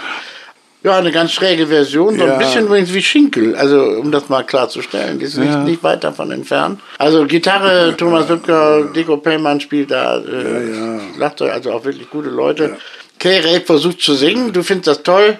[0.82, 2.38] Ja, eine ganz schräge Version, so ein Ja.
[2.38, 5.62] bisschen übrigens wie Schinkel, also um das mal klarzustellen, die ist nicht, Ja.
[5.62, 6.80] nicht weit davon entfernt.
[6.96, 12.78] Also Gitarre, Thomas Lübcker, Deko Pellmann spielt da, äh, Schlagzeug, also auch wirklich gute Leute.
[13.18, 15.38] K-Ray versucht zu singen, du findest das toll,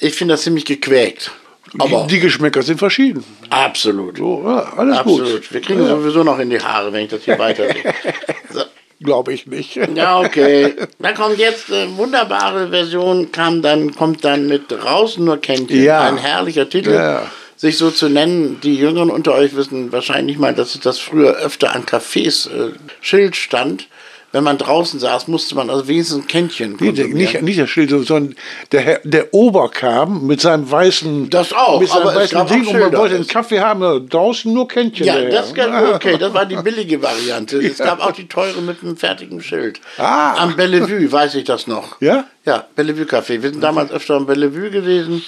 [0.00, 1.30] ich finde das ziemlich gequäkt.
[1.78, 3.24] Aber die, die Geschmäcker sind verschieden.
[3.50, 4.16] absolut.
[4.18, 5.32] So, ja, alles Absolut.
[5.32, 5.52] gut.
[5.52, 7.64] Wir kriegen sowieso noch in die Haare, wenn ich das hier weiter
[8.52, 8.62] so.
[9.00, 9.76] Glaube ich nicht.
[9.94, 10.74] Ja, okay.
[10.98, 15.84] Dann kommt jetzt eine wunderbare Version, kam dann, kommt dann mit Draußen nur Kännchen.
[15.84, 16.08] Ja.
[16.08, 16.90] Ein herrlicher Titel.
[16.94, 17.30] Ja.
[17.56, 21.36] Sich so zu nennen, die Jüngeren unter euch wissen wahrscheinlich mal, dass es das früher
[21.36, 23.86] öfter an Cafés äh, Schild stand.
[24.30, 27.12] Wenn man draußen saß, musste man also wenigstens ein Kännchen konsumieren.
[27.14, 28.34] nicht, nicht der Schild, sondern
[28.72, 32.66] der, Herr- der Ober kam mit seinem weißen, Das auch, mit seinem weißen gab Ding
[32.66, 35.06] und man wollte einen Kaffee haben, draußen nur Kännchen.
[35.06, 35.30] Ja, daher.
[35.30, 37.56] das kann, okay, das war die billige Variante.
[37.58, 39.80] Es gab auch die teure mit einem fertigen Schild.
[39.96, 40.34] Ah.
[40.42, 41.98] Am Bellevue weiß ich das noch.
[42.02, 42.26] Ja?
[42.44, 43.40] Ja, Bellevue Café.
[43.42, 45.24] Wir sind damals öfter am Bellevue gewesen.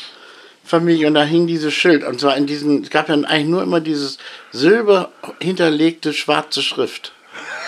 [0.62, 2.05] Familie und da hing dieses Schild.
[2.05, 4.18] Und zwar in diesen, es gab ja eigentlich nur immer dieses
[4.53, 5.09] silber
[5.40, 7.12] hinterlegte schwarze Schrift.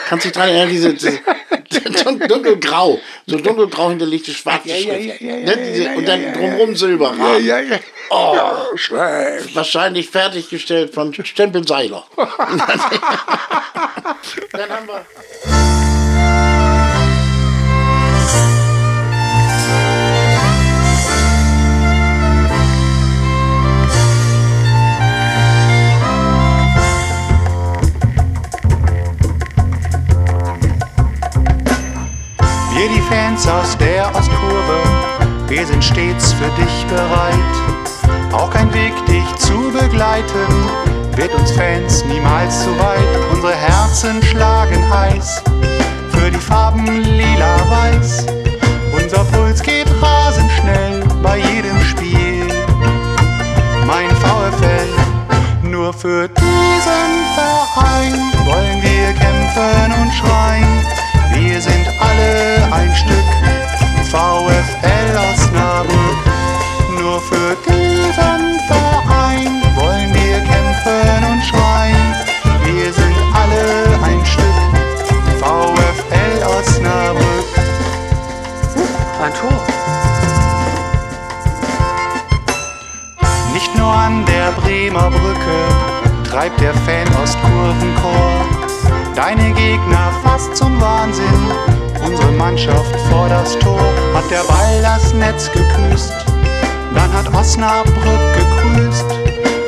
[0.09, 1.21] Kannst du dich dran erinnern, diese, diese
[2.05, 5.21] dun- dunkelgrau, so dunkelgrau hinterlegte schwarze Ja, ja, Schrift.
[5.21, 7.45] ja, Ne, und dann ja, drumherum Silberrahmen.
[7.47, 7.79] Ja, ja.
[8.11, 8.37] Oh,
[9.55, 12.05] wahrscheinlich fertiggestellt von Stempelseiler.
[14.53, 15.82] dann haben wir.
[32.83, 34.83] Wir die Fans aus der Ostkurve,
[35.47, 38.33] wir sind stets für dich bereit.
[38.33, 40.49] Auch kein Weg, dich zu begleiten,
[41.15, 43.33] wird uns Fans niemals zu weit.
[43.33, 45.45] Unsere Herzen schlagen heiß
[46.11, 48.27] für die Farben lila-weiß.
[49.01, 52.49] Unser Puls geht rasend schnell bei jedem Spiel.
[53.87, 58.13] Mein VfL, nur für diesen Verein
[58.45, 61.02] wollen wir kämpfen und schreien.
[61.35, 63.29] Wir sind alle ein Stück
[64.11, 66.25] VfL Osnabrück.
[67.01, 72.15] Nur für diesen Verein wollen wir kämpfen und schreien.
[72.65, 74.45] Wir sind alle ein Stück
[75.41, 77.49] VfL Osnabrück.
[79.25, 79.63] Ein Tor.
[83.55, 88.62] Nicht nur an der Bremer Brücke treibt der Fan Ostkurvenchor
[89.15, 91.25] deine Gegner fast zum Wahnsinn.
[92.05, 93.81] Unsere Mannschaft vor das Tor
[94.15, 96.13] hat der Ball das Netz geküsst.
[96.95, 97.95] Dann hat Osnabrück
[98.35, 99.07] gegrüßt.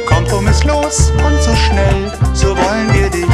[0.07, 3.27] Kompromisslos und so schnell, so wollen wir dich.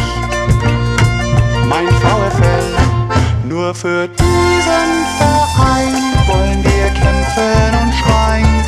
[1.68, 5.94] Mein VfL, nur für diesen Verein
[6.26, 8.64] wollen wir kämpfen und schreien.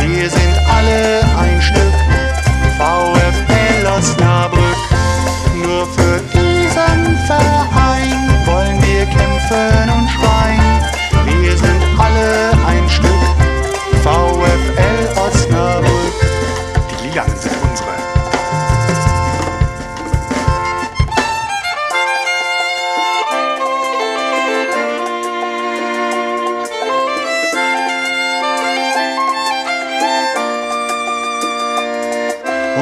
[0.00, 1.94] Wir sind alle ein Stück
[2.78, 4.76] VfL Osnabrück.
[5.62, 6.20] Nur für
[6.76, 10.84] diesen Verein wollen wir kämpfen und schreien.
[11.24, 13.06] Wir sind alle ein Stück
[14.02, 16.12] VfL Osnabrück.
[16.90, 17.96] Die Lilanen sind unsere.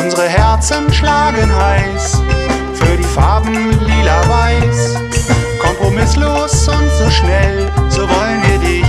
[0.01, 2.24] Unsere Herzen schlagen heiß
[3.15, 4.97] Farben lila-weiß.
[5.61, 8.87] Kompromisslos und so schnell, so wollen wir dich.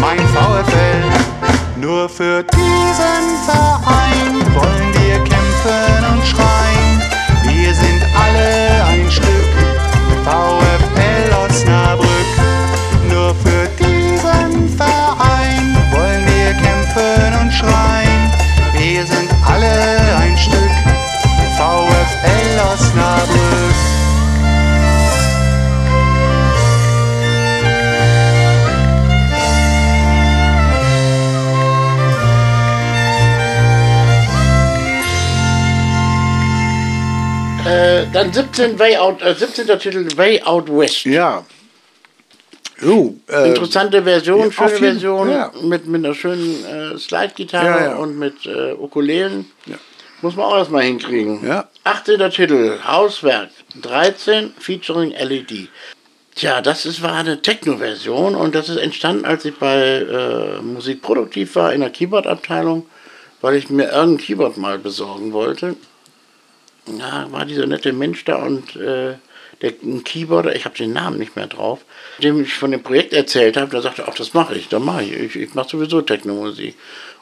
[0.00, 3.99] Mein VfL, nur für diesen Verein
[38.20, 39.66] dann 17, Way Out, äh, 17.
[39.78, 41.04] Titel Way Out West.
[41.04, 41.44] Ja.
[42.78, 45.52] So, äh, Interessante Version, ja, schöne jeden- Version ja.
[45.62, 49.46] mit, mit einer schönen äh, Slide-Gitarre Ja, und mit äh, Ukulelen.
[50.22, 51.46] Muss man auch erstmal hinkriegen.
[51.46, 51.68] Ja.
[51.84, 52.30] 18.
[52.30, 53.50] Titel, Hauswerk
[53.80, 55.68] 13, featuring LED.
[56.34, 61.02] Tja, das ist, war eine Techno-Version und das ist entstanden, als ich bei äh, Musik
[61.02, 62.86] produktiv war in der Keyboard-Abteilung,
[63.40, 65.76] weil ich mir irgendein Keyboard mal besorgen wollte.
[66.86, 69.14] Ja, war dieser nette Mensch da und äh,
[69.62, 71.80] der ein Keyboarder, ich habe den Namen nicht mehr drauf,
[72.22, 75.02] dem ich von dem Projekt erzählt habe, der sagte, ach, das mache ich, dann mache
[75.02, 75.12] ich.
[75.12, 76.74] Ich, ich mache sowieso Techno-Musik.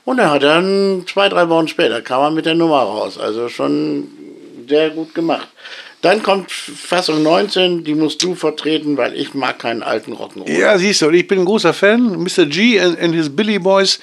[0.04, 3.18] Und er hat dann zwei, drei Wochen später kam er mit der Nummer raus.
[3.18, 4.08] Also schon
[4.68, 5.48] sehr gut gemacht.
[6.00, 10.48] Dann kommt Fassung 19, die musst du vertreten, weil ich mag keinen alten Rock'n'Roll.
[10.48, 12.22] Ja, siehst du, ich bin ein großer Fan.
[12.22, 12.46] Mr.
[12.46, 13.98] G and, and his Billy Boys.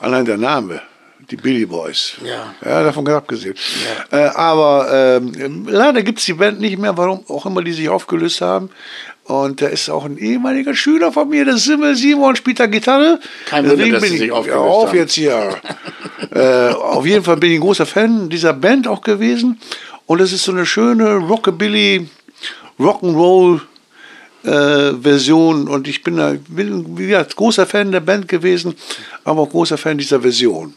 [0.00, 0.82] Allein der Name,
[1.30, 2.14] die Billy Boys.
[2.24, 2.54] Ja.
[2.64, 3.54] Ja, davon ganz abgesehen.
[4.10, 7.88] Äh, aber ähm, leider gibt es die Band nicht mehr, warum auch immer die sich
[7.88, 8.70] aufgelöst haben.
[9.24, 13.20] Und da ist auch ein ehemaliger Schüler von mir, der Simmel Simon, spielt da Gitarre.
[13.46, 14.96] Kein Wunder, dass bin sie ich sich aufgelöst ja, auf haben.
[14.96, 15.60] jetzt hier.
[16.34, 19.60] äh, auf jeden Fall bin ich ein großer Fan dieser Band auch gewesen.
[20.06, 22.08] Und es ist so eine schöne Rockabilly,
[22.80, 23.60] Rock'n'Roll
[24.42, 28.74] äh, Version und ich bin, da, bin wie gesagt, großer Fan der Band gewesen,
[29.24, 30.74] aber auch großer Fan dieser Version.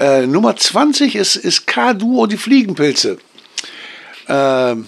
[0.00, 3.18] Äh, Nummer 20 ist, ist K-Duo die Fliegenpilze.
[4.28, 4.86] Ähm,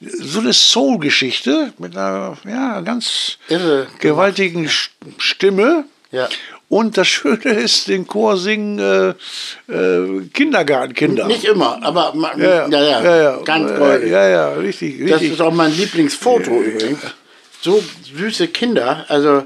[0.00, 3.86] so eine Soul-Geschichte mit einer ja, ganz Irre.
[4.00, 4.88] gewaltigen Sch-
[5.18, 5.84] Stimme.
[6.10, 6.28] Ja.
[6.68, 11.26] Und das Schöne ist, den Chor singen äh, äh, Kindergartenkinder.
[11.26, 14.10] Nicht immer, aber ma- ja, ja, ja, ja, ganz äh, goldig.
[14.10, 15.32] Ja, ja, richtig, Das richtig.
[15.32, 17.00] ist auch mein Lieblingsfoto übrigens.
[17.60, 17.82] So
[18.16, 19.44] süße Kinder, also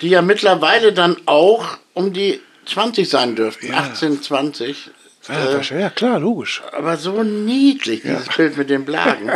[0.00, 2.40] die ja mittlerweile dann auch um die
[2.70, 4.90] 20 sein dürften, 18, 20.
[5.28, 6.62] ja, das- ja, klar, logisch.
[6.72, 9.30] Aber so niedlich, dieses Bild mit den Blagen.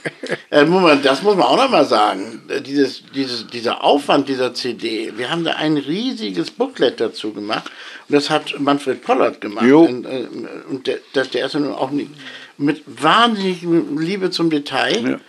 [0.50, 2.42] äh, man, das muss man auch noch mal sagen.
[2.48, 7.70] Äh, Dieses, dieses, dieser Aufwand dieser CD, wir haben da ein riesiges Booklet dazu gemacht.
[8.08, 9.64] Und das hat Manfred Pollard gemacht.
[9.86, 10.26] Und, äh,
[10.68, 12.10] und der, der, der ist ja nun auch nicht,
[12.58, 15.20] mit wahnsinniger Liebe zum Detail.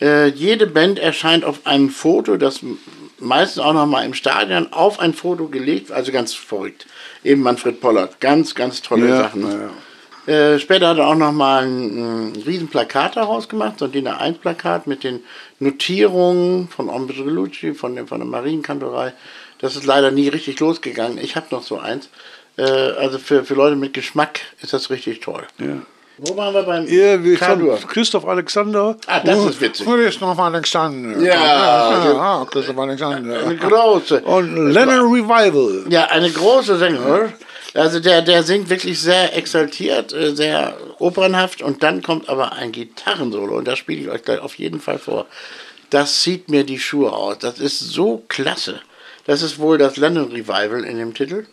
[0.00, 2.60] Äh, jede Band erscheint auf einem Foto, das
[3.22, 6.86] meistens auch noch mal im Stadion auf ein Foto gelegt, also ganz verrückt.
[7.24, 9.42] Eben Manfred Pollard, ganz, ganz tolle Ja, Sachen.
[9.50, 9.70] ja.
[10.32, 13.92] Äh, später hat er auch noch mal ein, ein riesen Plakat daraus gemacht, so ein
[13.92, 15.20] DIN A1 Plakat mit den
[15.58, 19.14] Notierungen von Ombre Lucci, von, dem, von der Marienkantorei.
[19.58, 21.18] Das ist leider nie richtig losgegangen.
[21.18, 22.08] Ich habe noch so eins.
[22.56, 25.44] Äh, also für, für Leute mit Geschmack ist das richtig toll.
[25.58, 25.82] Ja.
[26.18, 26.86] Wo waren wir beim
[27.36, 28.96] von Christoph Alexander.
[29.06, 29.86] Ah, das ist witzig.
[29.86, 31.18] Christoph Alexander.
[31.20, 31.34] Ja.
[31.34, 33.44] ja Christoph Alexander.
[33.44, 34.20] Eine große.
[34.20, 35.84] Und Lennon Revival.
[35.88, 37.32] Ja, eine große Sängerin.
[37.74, 42.70] Also der, der singt wirklich sehr exaltiert, äh, sehr opernhaft und dann kommt aber ein
[42.70, 45.26] Gitarrensolo und das spiele ich euch gleich auf jeden Fall vor.
[45.88, 47.38] Das zieht mir die Schuhe aus.
[47.38, 48.80] Das ist so klasse.
[49.24, 51.46] Das ist wohl das Lennon Revival in dem Titel.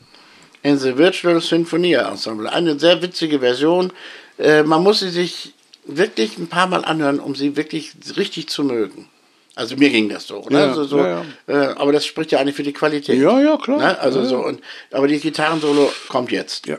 [0.61, 2.51] In the Virtual Sinfonia Ensemble.
[2.51, 3.93] Eine sehr witzige Version.
[4.39, 5.53] Äh, man muss sie sich
[5.85, 9.09] wirklich ein paar Mal anhören, um sie wirklich richtig zu mögen.
[9.55, 10.45] Also mir ging das so.
[10.49, 10.59] Ne?
[10.59, 13.19] Ja, also so ja, Äh, aber das spricht ja eigentlich für die Qualität.
[13.19, 13.77] Ja, ja, klar.
[13.79, 13.99] Ne?
[13.99, 14.47] Also Ja, so ja.
[14.47, 14.61] und
[14.91, 16.65] aber die Gitarrensolo kommt jetzt.
[16.67, 16.77] Ja.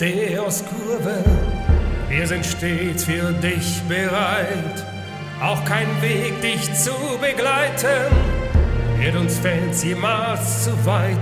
[0.00, 1.24] Der Ostkurve,
[2.08, 4.84] wir sind stets für dich bereit.
[5.42, 8.06] Auch kein Weg, dich zu begleiten,
[8.96, 11.18] wird uns Fans jemals zu weit.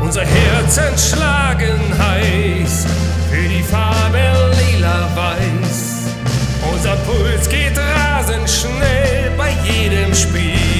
[0.00, 2.86] Unser Herzen schlagen heiß
[3.32, 6.14] für die Farbe lila-weiß.
[6.72, 10.79] Unser Puls geht rasend schnell bei jedem Spiel.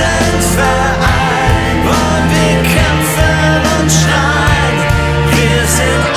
[0.00, 2.50] Diesen Verein wollen wir.
[5.36, 6.09] Wir sind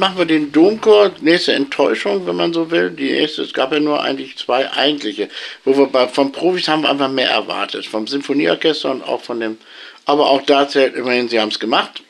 [0.00, 2.90] machen wir den Domchor, nächste Enttäuschung, wenn man so will.
[2.90, 5.28] Die nächste, es gab ja nur eigentlich zwei eigentliche,
[5.64, 7.86] wo wir bei, vom Profis haben wir einfach mehr erwartet.
[7.86, 9.58] Vom Sinfonieorchester und auch von dem,
[10.06, 12.02] aber auch da zählt immerhin, sie haben es gemacht.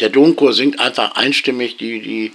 [0.00, 2.32] Der Domchor singt einfach einstimmig die, die,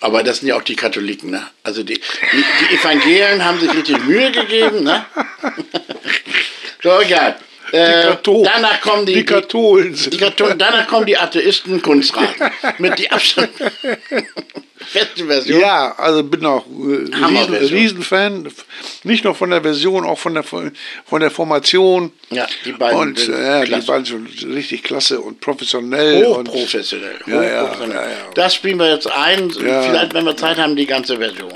[0.00, 1.46] aber das sind ja auch die Katholiken, ne?
[1.62, 5.04] Also die, die, die Evangelien haben sich richtig Mühe gegeben, ne?
[6.82, 7.36] so, egal.
[7.76, 12.34] Äh, danach kommen die, Die Katholen Die Katholen, danach kommen die Atheisten Kunstrat.
[12.78, 13.50] Mit die Abstand.
[14.92, 15.60] Beste Version.
[15.60, 17.54] Ja, also bin auch äh, riesen.
[17.54, 18.48] Riesenfan.
[19.04, 20.72] Nicht nur von der Version, auch von der, von
[21.12, 22.12] der Formation.
[22.30, 26.26] Ja, die beiden Und sind äh, ja, die beiden sind richtig klasse und professionell.
[26.26, 27.18] und, Hochprofessionell.
[27.26, 27.96] Ja, ja, hochprofessionell.
[27.96, 28.30] ja, ja.
[28.34, 29.50] Das spielen wir jetzt ein.
[29.50, 29.82] Ja.
[29.82, 31.52] Vielleicht, wenn wir Zeit haben, die ganze Version.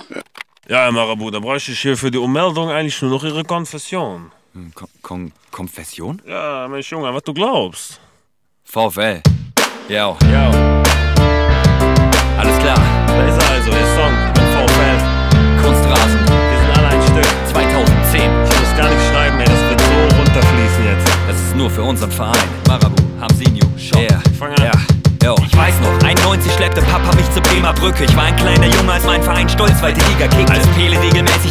[0.69, 4.33] Ja, Herr Marabu, da bräuchte ich hier für die Ummeldung eigentlich nur noch Ihre Konfession.
[4.75, 6.21] Kon Kon Konfession?
[6.27, 8.01] Ja, Mensch Junge, was du glaubst.
[8.65, 9.23] VfL.
[9.89, 10.51] Ja, Ja,
[12.39, 12.79] alles klar.
[13.07, 14.99] da ist er also, der Song mit VfL.
[15.63, 16.21] Kunstrasen.
[16.27, 17.27] Wir sind alle ein Stück.
[17.53, 18.23] 2010.
[18.23, 21.09] Ich muss gar nicht schreiben, ey, das wird so runterfließen jetzt.
[21.29, 22.49] Das ist nur für unseren Verein.
[22.67, 23.99] Marabu, Hamsinho, Shop.
[24.01, 24.21] Yeah.
[24.39, 24.65] Fang an.
[24.65, 24.73] Ja.
[25.23, 25.35] Jo.
[25.45, 28.05] Ich weiß noch, 91 schleppte Papa mich zur Bremer Brücke.
[28.05, 30.53] Ich war ein kleiner Junge, als mein Verein stolz zweite Liga kickte.
[30.53, 30.97] Als Pele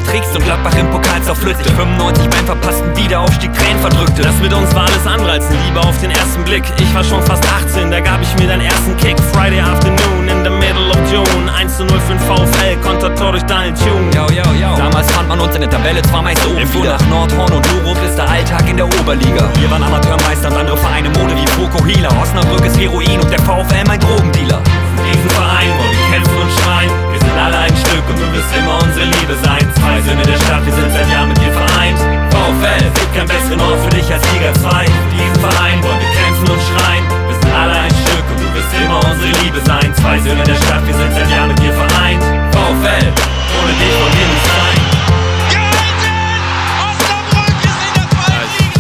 [0.10, 1.70] trickst und Gladbach im Pokal zerpflückte.
[1.70, 4.22] 95 beim verpassten Wiederaufstieg Tränen verdrückte.
[4.22, 6.64] Das mit uns war alles andere als Liebe auf den ersten Blick.
[6.80, 9.18] Ich war schon fast 18, da gab ich mir den ersten Kick.
[9.34, 11.52] Friday afternoon in the middle of June.
[11.54, 14.10] 1 zu 0 für den VfL, Kontertor durch Daniel Tune.
[14.14, 14.76] Yo, yo, yo.
[14.78, 16.58] Damals fand man uns in der Tabelle zwar meist oben.
[16.58, 19.50] Im nach Nordhorn und Lurup ist der Alltag in der Oberliga.
[19.60, 22.10] Wir waren Amateurmeister und andere Vereine Mode wie Foko Hila.
[22.22, 24.62] Osnabrück ist Heroin und der VfL mein Drogendealer.
[24.96, 27.09] Für diesen Verein wollen wir kämpfen und schreien.
[27.30, 29.62] Sind alle ein Stück und du wirst immer unsere Liebe sein.
[29.78, 32.00] Zwei Söhne der Stadt, wir sind seit Jahren mit dir vereint.
[32.34, 34.90] VfL, gibt keinen besseren Ort für dich als Liga 2.
[34.90, 37.06] Für diesen Verein wollen wir kämpfen und schreien.
[37.30, 39.94] Wir sind alle ein Stück und du wirst immer unsere Liebe sein.
[39.94, 42.24] Zwei Söhne der Stadt, wir sind seit Jahren mit dir vereint.
[42.50, 44.80] VfL, ohne dich wollen wir nicht sein.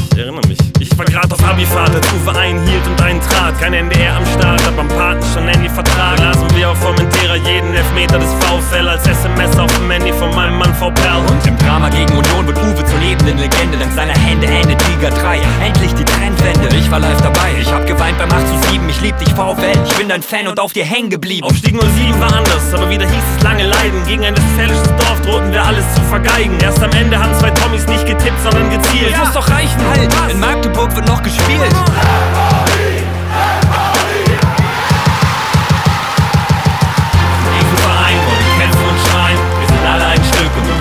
[0.09, 0.57] Ich erinnere mich.
[0.79, 3.59] Ich war auf Abifahrt, als Uwe einhielt und einen trat.
[3.59, 6.19] Kein NDR am Start, aber am Paten schon Handyvertrag.
[6.19, 10.59] Lasen wir auf Formentera jeden Elfmeter des VfL als SMS auf dem Handy von meinem
[10.59, 10.91] Mann V.
[10.91, 11.25] Perl.
[11.25, 13.77] Und im Drama gegen Union wird Uwe zur lebenden Legende.
[13.79, 15.39] Dank seiner Hände endet Liga 3.
[15.65, 16.75] Endlich die Trendwende.
[16.75, 17.55] Ich war live dabei.
[17.59, 18.87] Ich hab geweint beim 8 zu 7.
[18.87, 19.73] Ich lieb dich VfL.
[19.87, 21.47] Ich bin dein Fan und auf dir hängen geblieben.
[21.47, 24.05] Aufstieg 07 war anders, aber wieder hieß es lange Leiden.
[24.05, 26.57] Gegen ein westfälisches Dorf drohten wir alles zu vergeigen.
[26.61, 29.17] Erst am Ende haben zwei Tommys nicht getippt, sondern gezielt.
[29.17, 30.31] muss doch reichen, halt.
[30.31, 31.38] In Magdeburg wird noch gespielt.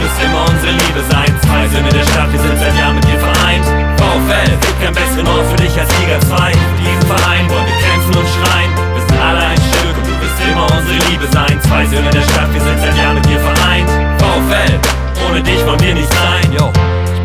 [0.08, 1.28] Wirst immer unsere Liebe sein.
[1.42, 3.64] Zwei Söhne der Stadt, wir sind seit Jahren mit dir vereint.
[3.98, 6.52] VfL, gibt keinen besseren Ort für dich als Liga 2.
[6.52, 8.70] Für diesen Verein wollen wir kämpfen und schreien.
[8.94, 11.54] Wir sind alle ein Stück und du wirst immer unsere Liebe sein.
[11.62, 13.88] Zwei Söhne der Stadt, wir sind seit Jahren mit dir vereint.
[14.18, 14.74] VfL,
[15.28, 16.46] ohne dich wollen wir nicht sein.
[16.52, 16.72] Yo,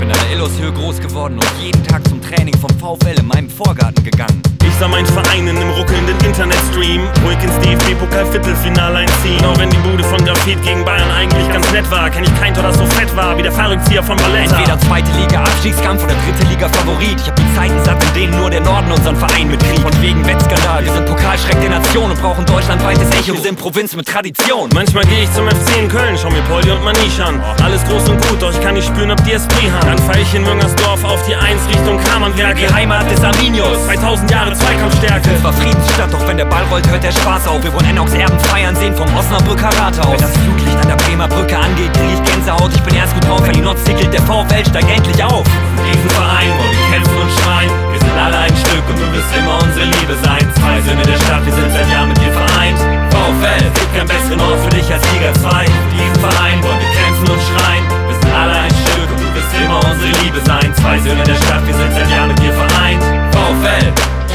[0.03, 3.49] bin an der Illushöhe groß geworden und jeden Tag zum Training vom VfL in meinem
[3.49, 4.41] Vorgarten gegangen.
[4.73, 9.45] Ich sah meinen Verein in einem ruckelnden Internetstream ruhig ins DFB-Pokal-Viertelfinale einziehen.
[9.45, 12.55] Auch wenn die Bude von Grafit gegen Bayern eigentlich ganz nett war, kenn ich keinen
[12.55, 14.57] Tor, das so fett war wie der Fallrückzieher von Valletta.
[14.57, 17.21] Entweder zweite Liga Abstiegskampf oder dritte Liga Favorit.
[17.21, 19.85] Ich hab die Zeiten satt, in denen nur der Norden unseren Verein mitkriegt.
[19.85, 23.35] Und wegen Wettskandal, wir sind Pokalschreck der Nation und brauchen deutschlandweites Echo.
[23.35, 24.71] Wir sind Provinz mit Tradition.
[24.73, 27.39] Manchmal gehe ich zum FC in Köln, schau mir Poldi und Manisch an.
[27.63, 29.85] Alles groß und gut, doch ich kann nicht spüren, ob die Esprit haben.
[29.85, 32.57] Dann fahr ich in Müngersdorf auf die 1 Richtung Kamernwerk.
[32.57, 33.85] Die Heimat des Arminius.
[33.85, 35.29] 2000 Jahre Zweikampfstärke.
[35.35, 37.61] Es war Friedensstadt, doch wenn der Ball rollt, hört der Spaß auf.
[37.63, 40.11] Wir wollen Ennox Erben feiern sehen vom Osnabrücker Rathaus.
[40.11, 42.71] Wenn das Flutlicht an der Bremer Brücke angeht, krieg ich Gänsehaut.
[42.73, 45.43] Ich bin erst gut drauf, wenn die Notz tickelt, der VfL steigt endlich auf.
[45.83, 47.71] Diesen Verein wollen wir kämpfen und schreien.
[47.91, 50.43] Wir sind alle ein Stück und du wirst immer unsere Liebe sein.
[50.55, 52.79] Zwei Söhne der Stadt, wir sind seit Jahren mit dir vereint.
[53.11, 55.67] VfL, gibt keinen besseren Ort für dich als Liga 2.
[55.67, 57.83] Für diesen Verein wollen wir kämpfen und schreien.
[58.07, 60.67] Wir sind alle ein Stück und du wirst immer unsere Liebe sein.
[60.79, 63.03] Zwei Söhne der Stadt, wir sind seit Jahren mit dir vereint.
[63.35, 63.91] VfL,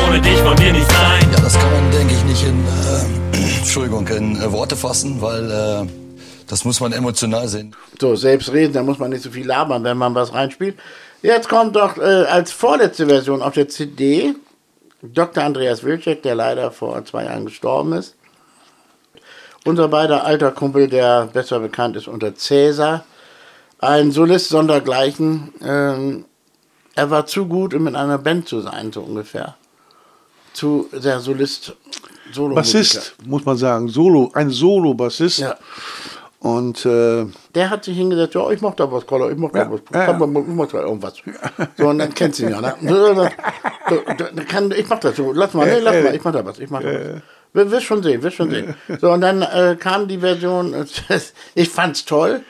[0.08, 1.32] ohne dich wollen wir nicht sein.
[1.32, 5.50] Ja, das kann man, denke ich, nicht in, äh, Entschuldigung, in äh, Worte fassen, weil
[5.50, 5.86] äh,
[6.46, 7.76] das muss man emotional sehen.
[8.00, 10.78] So, selbst reden, da muss man nicht so viel labern, wenn man was reinspielt.
[11.20, 14.34] Jetzt kommt doch äh, als vorletzte Version auf der CD
[15.02, 15.44] Dr.
[15.44, 18.14] Andreas Wilczek, der leider vor zwei Jahren gestorben ist.
[19.64, 23.04] Unser beider alter Kumpel, der besser bekannt ist unter Cäsar.
[23.78, 25.52] Ein Solist sondergleichen.
[25.62, 26.24] Ähm,
[26.94, 29.57] er war zu gut, um in einer Band zu sein, so ungefähr.
[30.52, 31.74] Zu der Solist,
[32.32, 33.88] Solo Bassist, muss man sagen.
[33.88, 35.38] Solo, ein Solo-Bassist.
[35.38, 35.56] Ja.
[36.40, 39.64] Und äh, der hat sich hingesetzt, ja, ich mach da was, Koller, ich mach da
[39.64, 41.14] Ja, was, ja, Komm, ich mach da irgendwas.
[41.76, 43.32] So, und dann kennst du ihn ja, ne?
[44.48, 46.70] Kann, ich mach das so, lass mal, ne, lass mal, ich mach da was, ich
[46.70, 47.22] mach da was.
[47.54, 48.74] Wir wirst schon sehen, wirst schon sehen.
[49.00, 50.74] So, und dann äh, kam die Version,
[51.56, 52.42] ich fand's toll.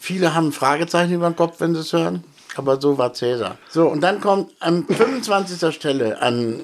[0.00, 2.24] Viele haben Fragezeichen über den Kopf, wenn sie es hören.
[2.56, 3.56] Aber so war Cäsar.
[3.68, 5.72] So, und dann kommt an 25.
[5.72, 6.62] Stelle an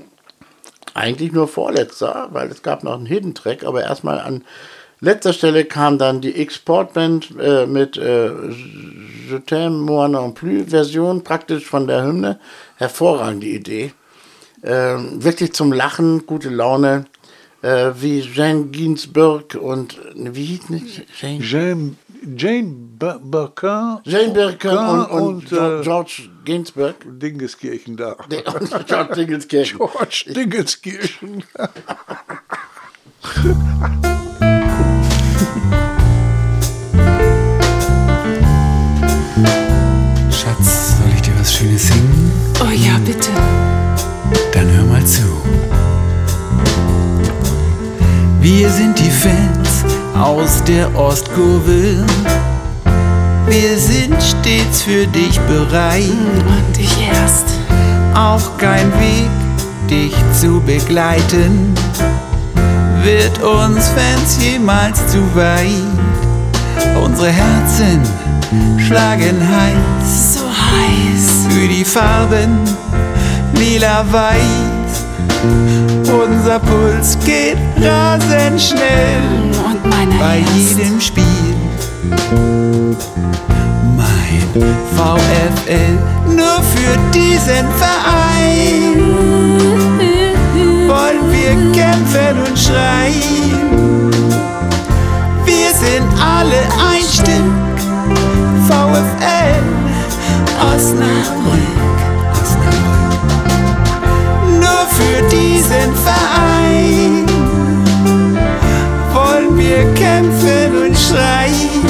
[0.94, 4.44] eigentlich nur vorletzter, weil es gab noch einen Hidden Track, aber erstmal an
[5.00, 8.30] letzter Stelle kam dann die Exportband äh, mit äh,
[9.28, 12.38] Je t'aime moi non plus Version praktisch von der Hymne.
[12.76, 13.92] Hervorragende Idee.
[14.62, 17.06] Ähm, wirklich zum Lachen, gute Laune.
[17.62, 21.42] Äh, wie Jane Ginsburg und wie hieß nicht Jane?
[21.42, 21.96] Jane,
[22.36, 23.98] Jane Birkin.
[24.04, 26.96] Jane Birkin und, und, und, George, äh, George Ginsburg.
[27.04, 28.12] Dingenskirchen da.
[28.12, 28.30] Und
[28.86, 29.78] George Dingenskirchen.
[29.78, 31.44] George Dingenskirchen.
[40.30, 42.32] Schatz, soll ich dir was Schönes singen?
[42.60, 43.30] Oh ja, bitte.
[44.52, 45.22] Dann hör mal zu.
[48.40, 49.63] Wir sind die Fans
[50.18, 52.04] aus der Ostkurve.
[53.46, 56.02] Wir sind stets für dich bereit.
[56.46, 57.46] Und ich erst.
[58.14, 59.28] Auch kein Weg,
[59.90, 61.74] dich zu begleiten,
[63.02, 65.82] wird uns Fans jemals zu weit.
[67.02, 68.00] Unsere Herzen
[68.78, 71.52] schlagen heiß, So heiß.
[71.52, 72.60] für die Farben
[73.54, 74.73] lila-weiß.
[76.06, 79.52] Unser Puls geht rasend schnell
[80.18, 81.24] bei jedem Spiel.
[83.96, 84.48] Mein
[84.96, 89.04] VfL nur für diesen Verein
[90.88, 94.10] wollen wir kämpfen und schreien.
[95.44, 97.64] Wir sind alle ein Stück
[98.68, 99.62] VfL
[100.74, 101.74] Osnabrück.
[102.32, 103.03] Osnabrück.
[111.14, 111.84] Schreien.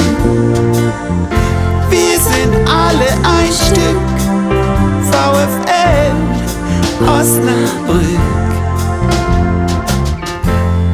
[1.89, 4.05] Wir sind alle ein Stück
[5.11, 6.15] VfL
[7.01, 8.19] Osnabrück.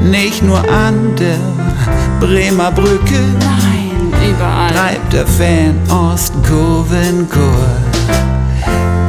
[0.03, 1.37] Nicht nur an der
[2.19, 4.71] Bremer Brücke Nein, überall.
[4.73, 7.67] treibt der Fan Ostkurvenchor.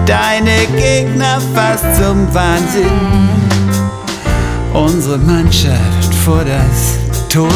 [0.06, 3.28] Deine Gegner fast zum Wahnsinn.
[4.72, 6.98] Unsere Mannschaft vor das
[7.28, 7.48] Tor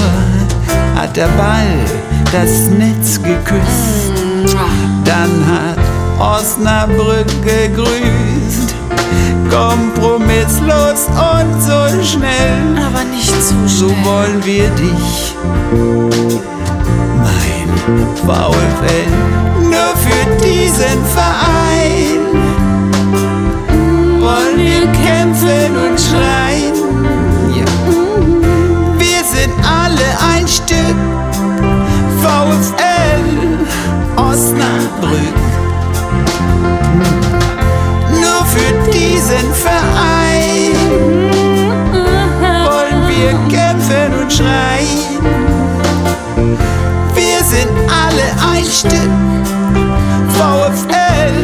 [0.97, 1.79] hat der Ball
[2.33, 4.13] das Netz geküsst.
[5.05, 5.79] Dann hat
[6.19, 8.75] Osnabrück gegrüßt.
[9.51, 12.77] Kompromisslos und so schnell.
[12.85, 14.05] Aber nicht zu So schnell.
[14.05, 15.35] wollen wir dich,
[17.23, 17.69] mein
[18.17, 19.11] VfL,
[19.63, 22.23] nur für diesen Verein.
[24.21, 26.56] Wollen wir kämpfen und schreien.
[30.57, 30.97] Alle ein Stück
[32.23, 33.25] VfL
[34.17, 35.37] Osnabrück.
[38.11, 40.77] Nur für diesen Verein
[42.65, 45.01] wollen wir kämpfen und schreien.
[47.15, 49.15] Wir sind alle ein Stück
[50.37, 51.35] VfL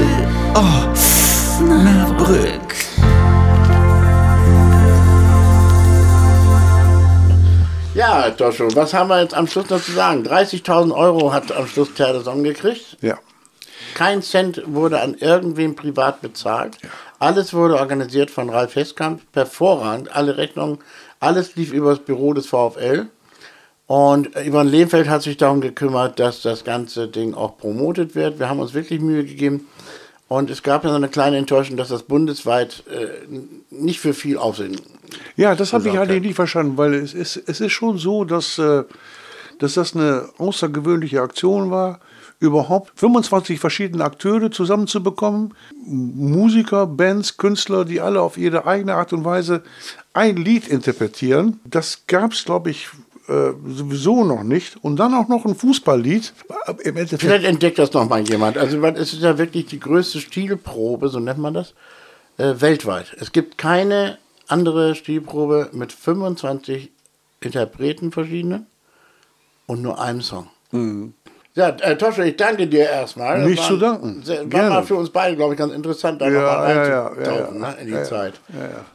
[1.64, 2.71] Osnabrück.
[8.22, 10.22] Ja, Joshua, was haben wir jetzt am Schluss noch zu sagen?
[10.22, 12.96] 30.000 Euro hat am Schluss Terdeson gekriegt.
[13.00, 13.18] Ja.
[13.94, 16.78] Kein Cent wurde an irgendwen privat bezahlt.
[17.18, 19.22] Alles wurde organisiert von Ralf Heskamp.
[19.34, 20.14] Hervorragend.
[20.14, 20.78] Alle Rechnungen,
[21.18, 23.08] alles lief über das Büro des VfL.
[23.88, 28.38] Und Ivan Lehmfeld hat sich darum gekümmert, dass das ganze Ding auch promotet wird.
[28.38, 29.66] Wir haben uns wirklich Mühe gegeben.
[30.28, 33.08] Und es gab ja so eine kleine Enttäuschung, dass das bundesweit äh,
[33.70, 34.80] nicht für viel Aufsehen.
[35.36, 38.24] Ja, das habe ich Gesagt, halt nicht verstanden, weil es ist, es ist schon so,
[38.24, 38.84] dass, äh,
[39.58, 42.00] dass das eine außergewöhnliche Aktion war,
[42.42, 45.54] überhaupt 25 verschiedene Akteure zusammenzubekommen,
[45.86, 49.62] Musiker, Bands, Künstler, die alle auf ihre eigene Art und Weise
[50.12, 51.60] ein Lied interpretieren.
[51.64, 52.88] Das gab es, glaube ich,
[53.28, 54.76] äh, sowieso noch nicht.
[54.82, 56.32] Und dann auch noch ein Fußballlied.
[57.18, 58.58] Vielleicht entdeckt das noch mal jemand.
[58.58, 61.74] Also es ist ja wirklich die größte Stilprobe, so nennt man das,
[62.38, 63.16] äh, weltweit.
[63.20, 64.18] Es gibt keine
[64.52, 66.90] andere Stilprobe mit 25
[67.40, 68.66] Interpreten verschiedene
[69.66, 70.48] und nur einem Song.
[71.54, 73.44] Ja, äh, Tosche, ich danke dir erstmal.
[73.44, 74.22] Nicht zu danken.
[74.24, 74.70] Sehr, war Gerne.
[74.70, 77.50] mal für uns beide, glaube ich, ganz interessant, da Ja, mal ja, ja, ja, ja.
[77.50, 78.02] ne, in die.
[78.04, 78.34] Zeit.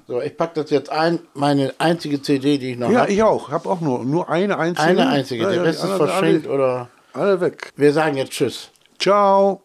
[0.07, 3.11] So, ich packe das jetzt ein, meine einzige CD, die ich noch Ja, habe.
[3.11, 3.51] ich auch.
[3.51, 4.87] Habe auch nur, nur eine einzige.
[4.87, 6.89] Eine einzige, Ja, der Rest ist verschenkt alle, oder.
[7.13, 7.73] alle weg.
[7.75, 8.69] Wir sagen jetzt Tschüss.
[8.99, 9.61] Ciao.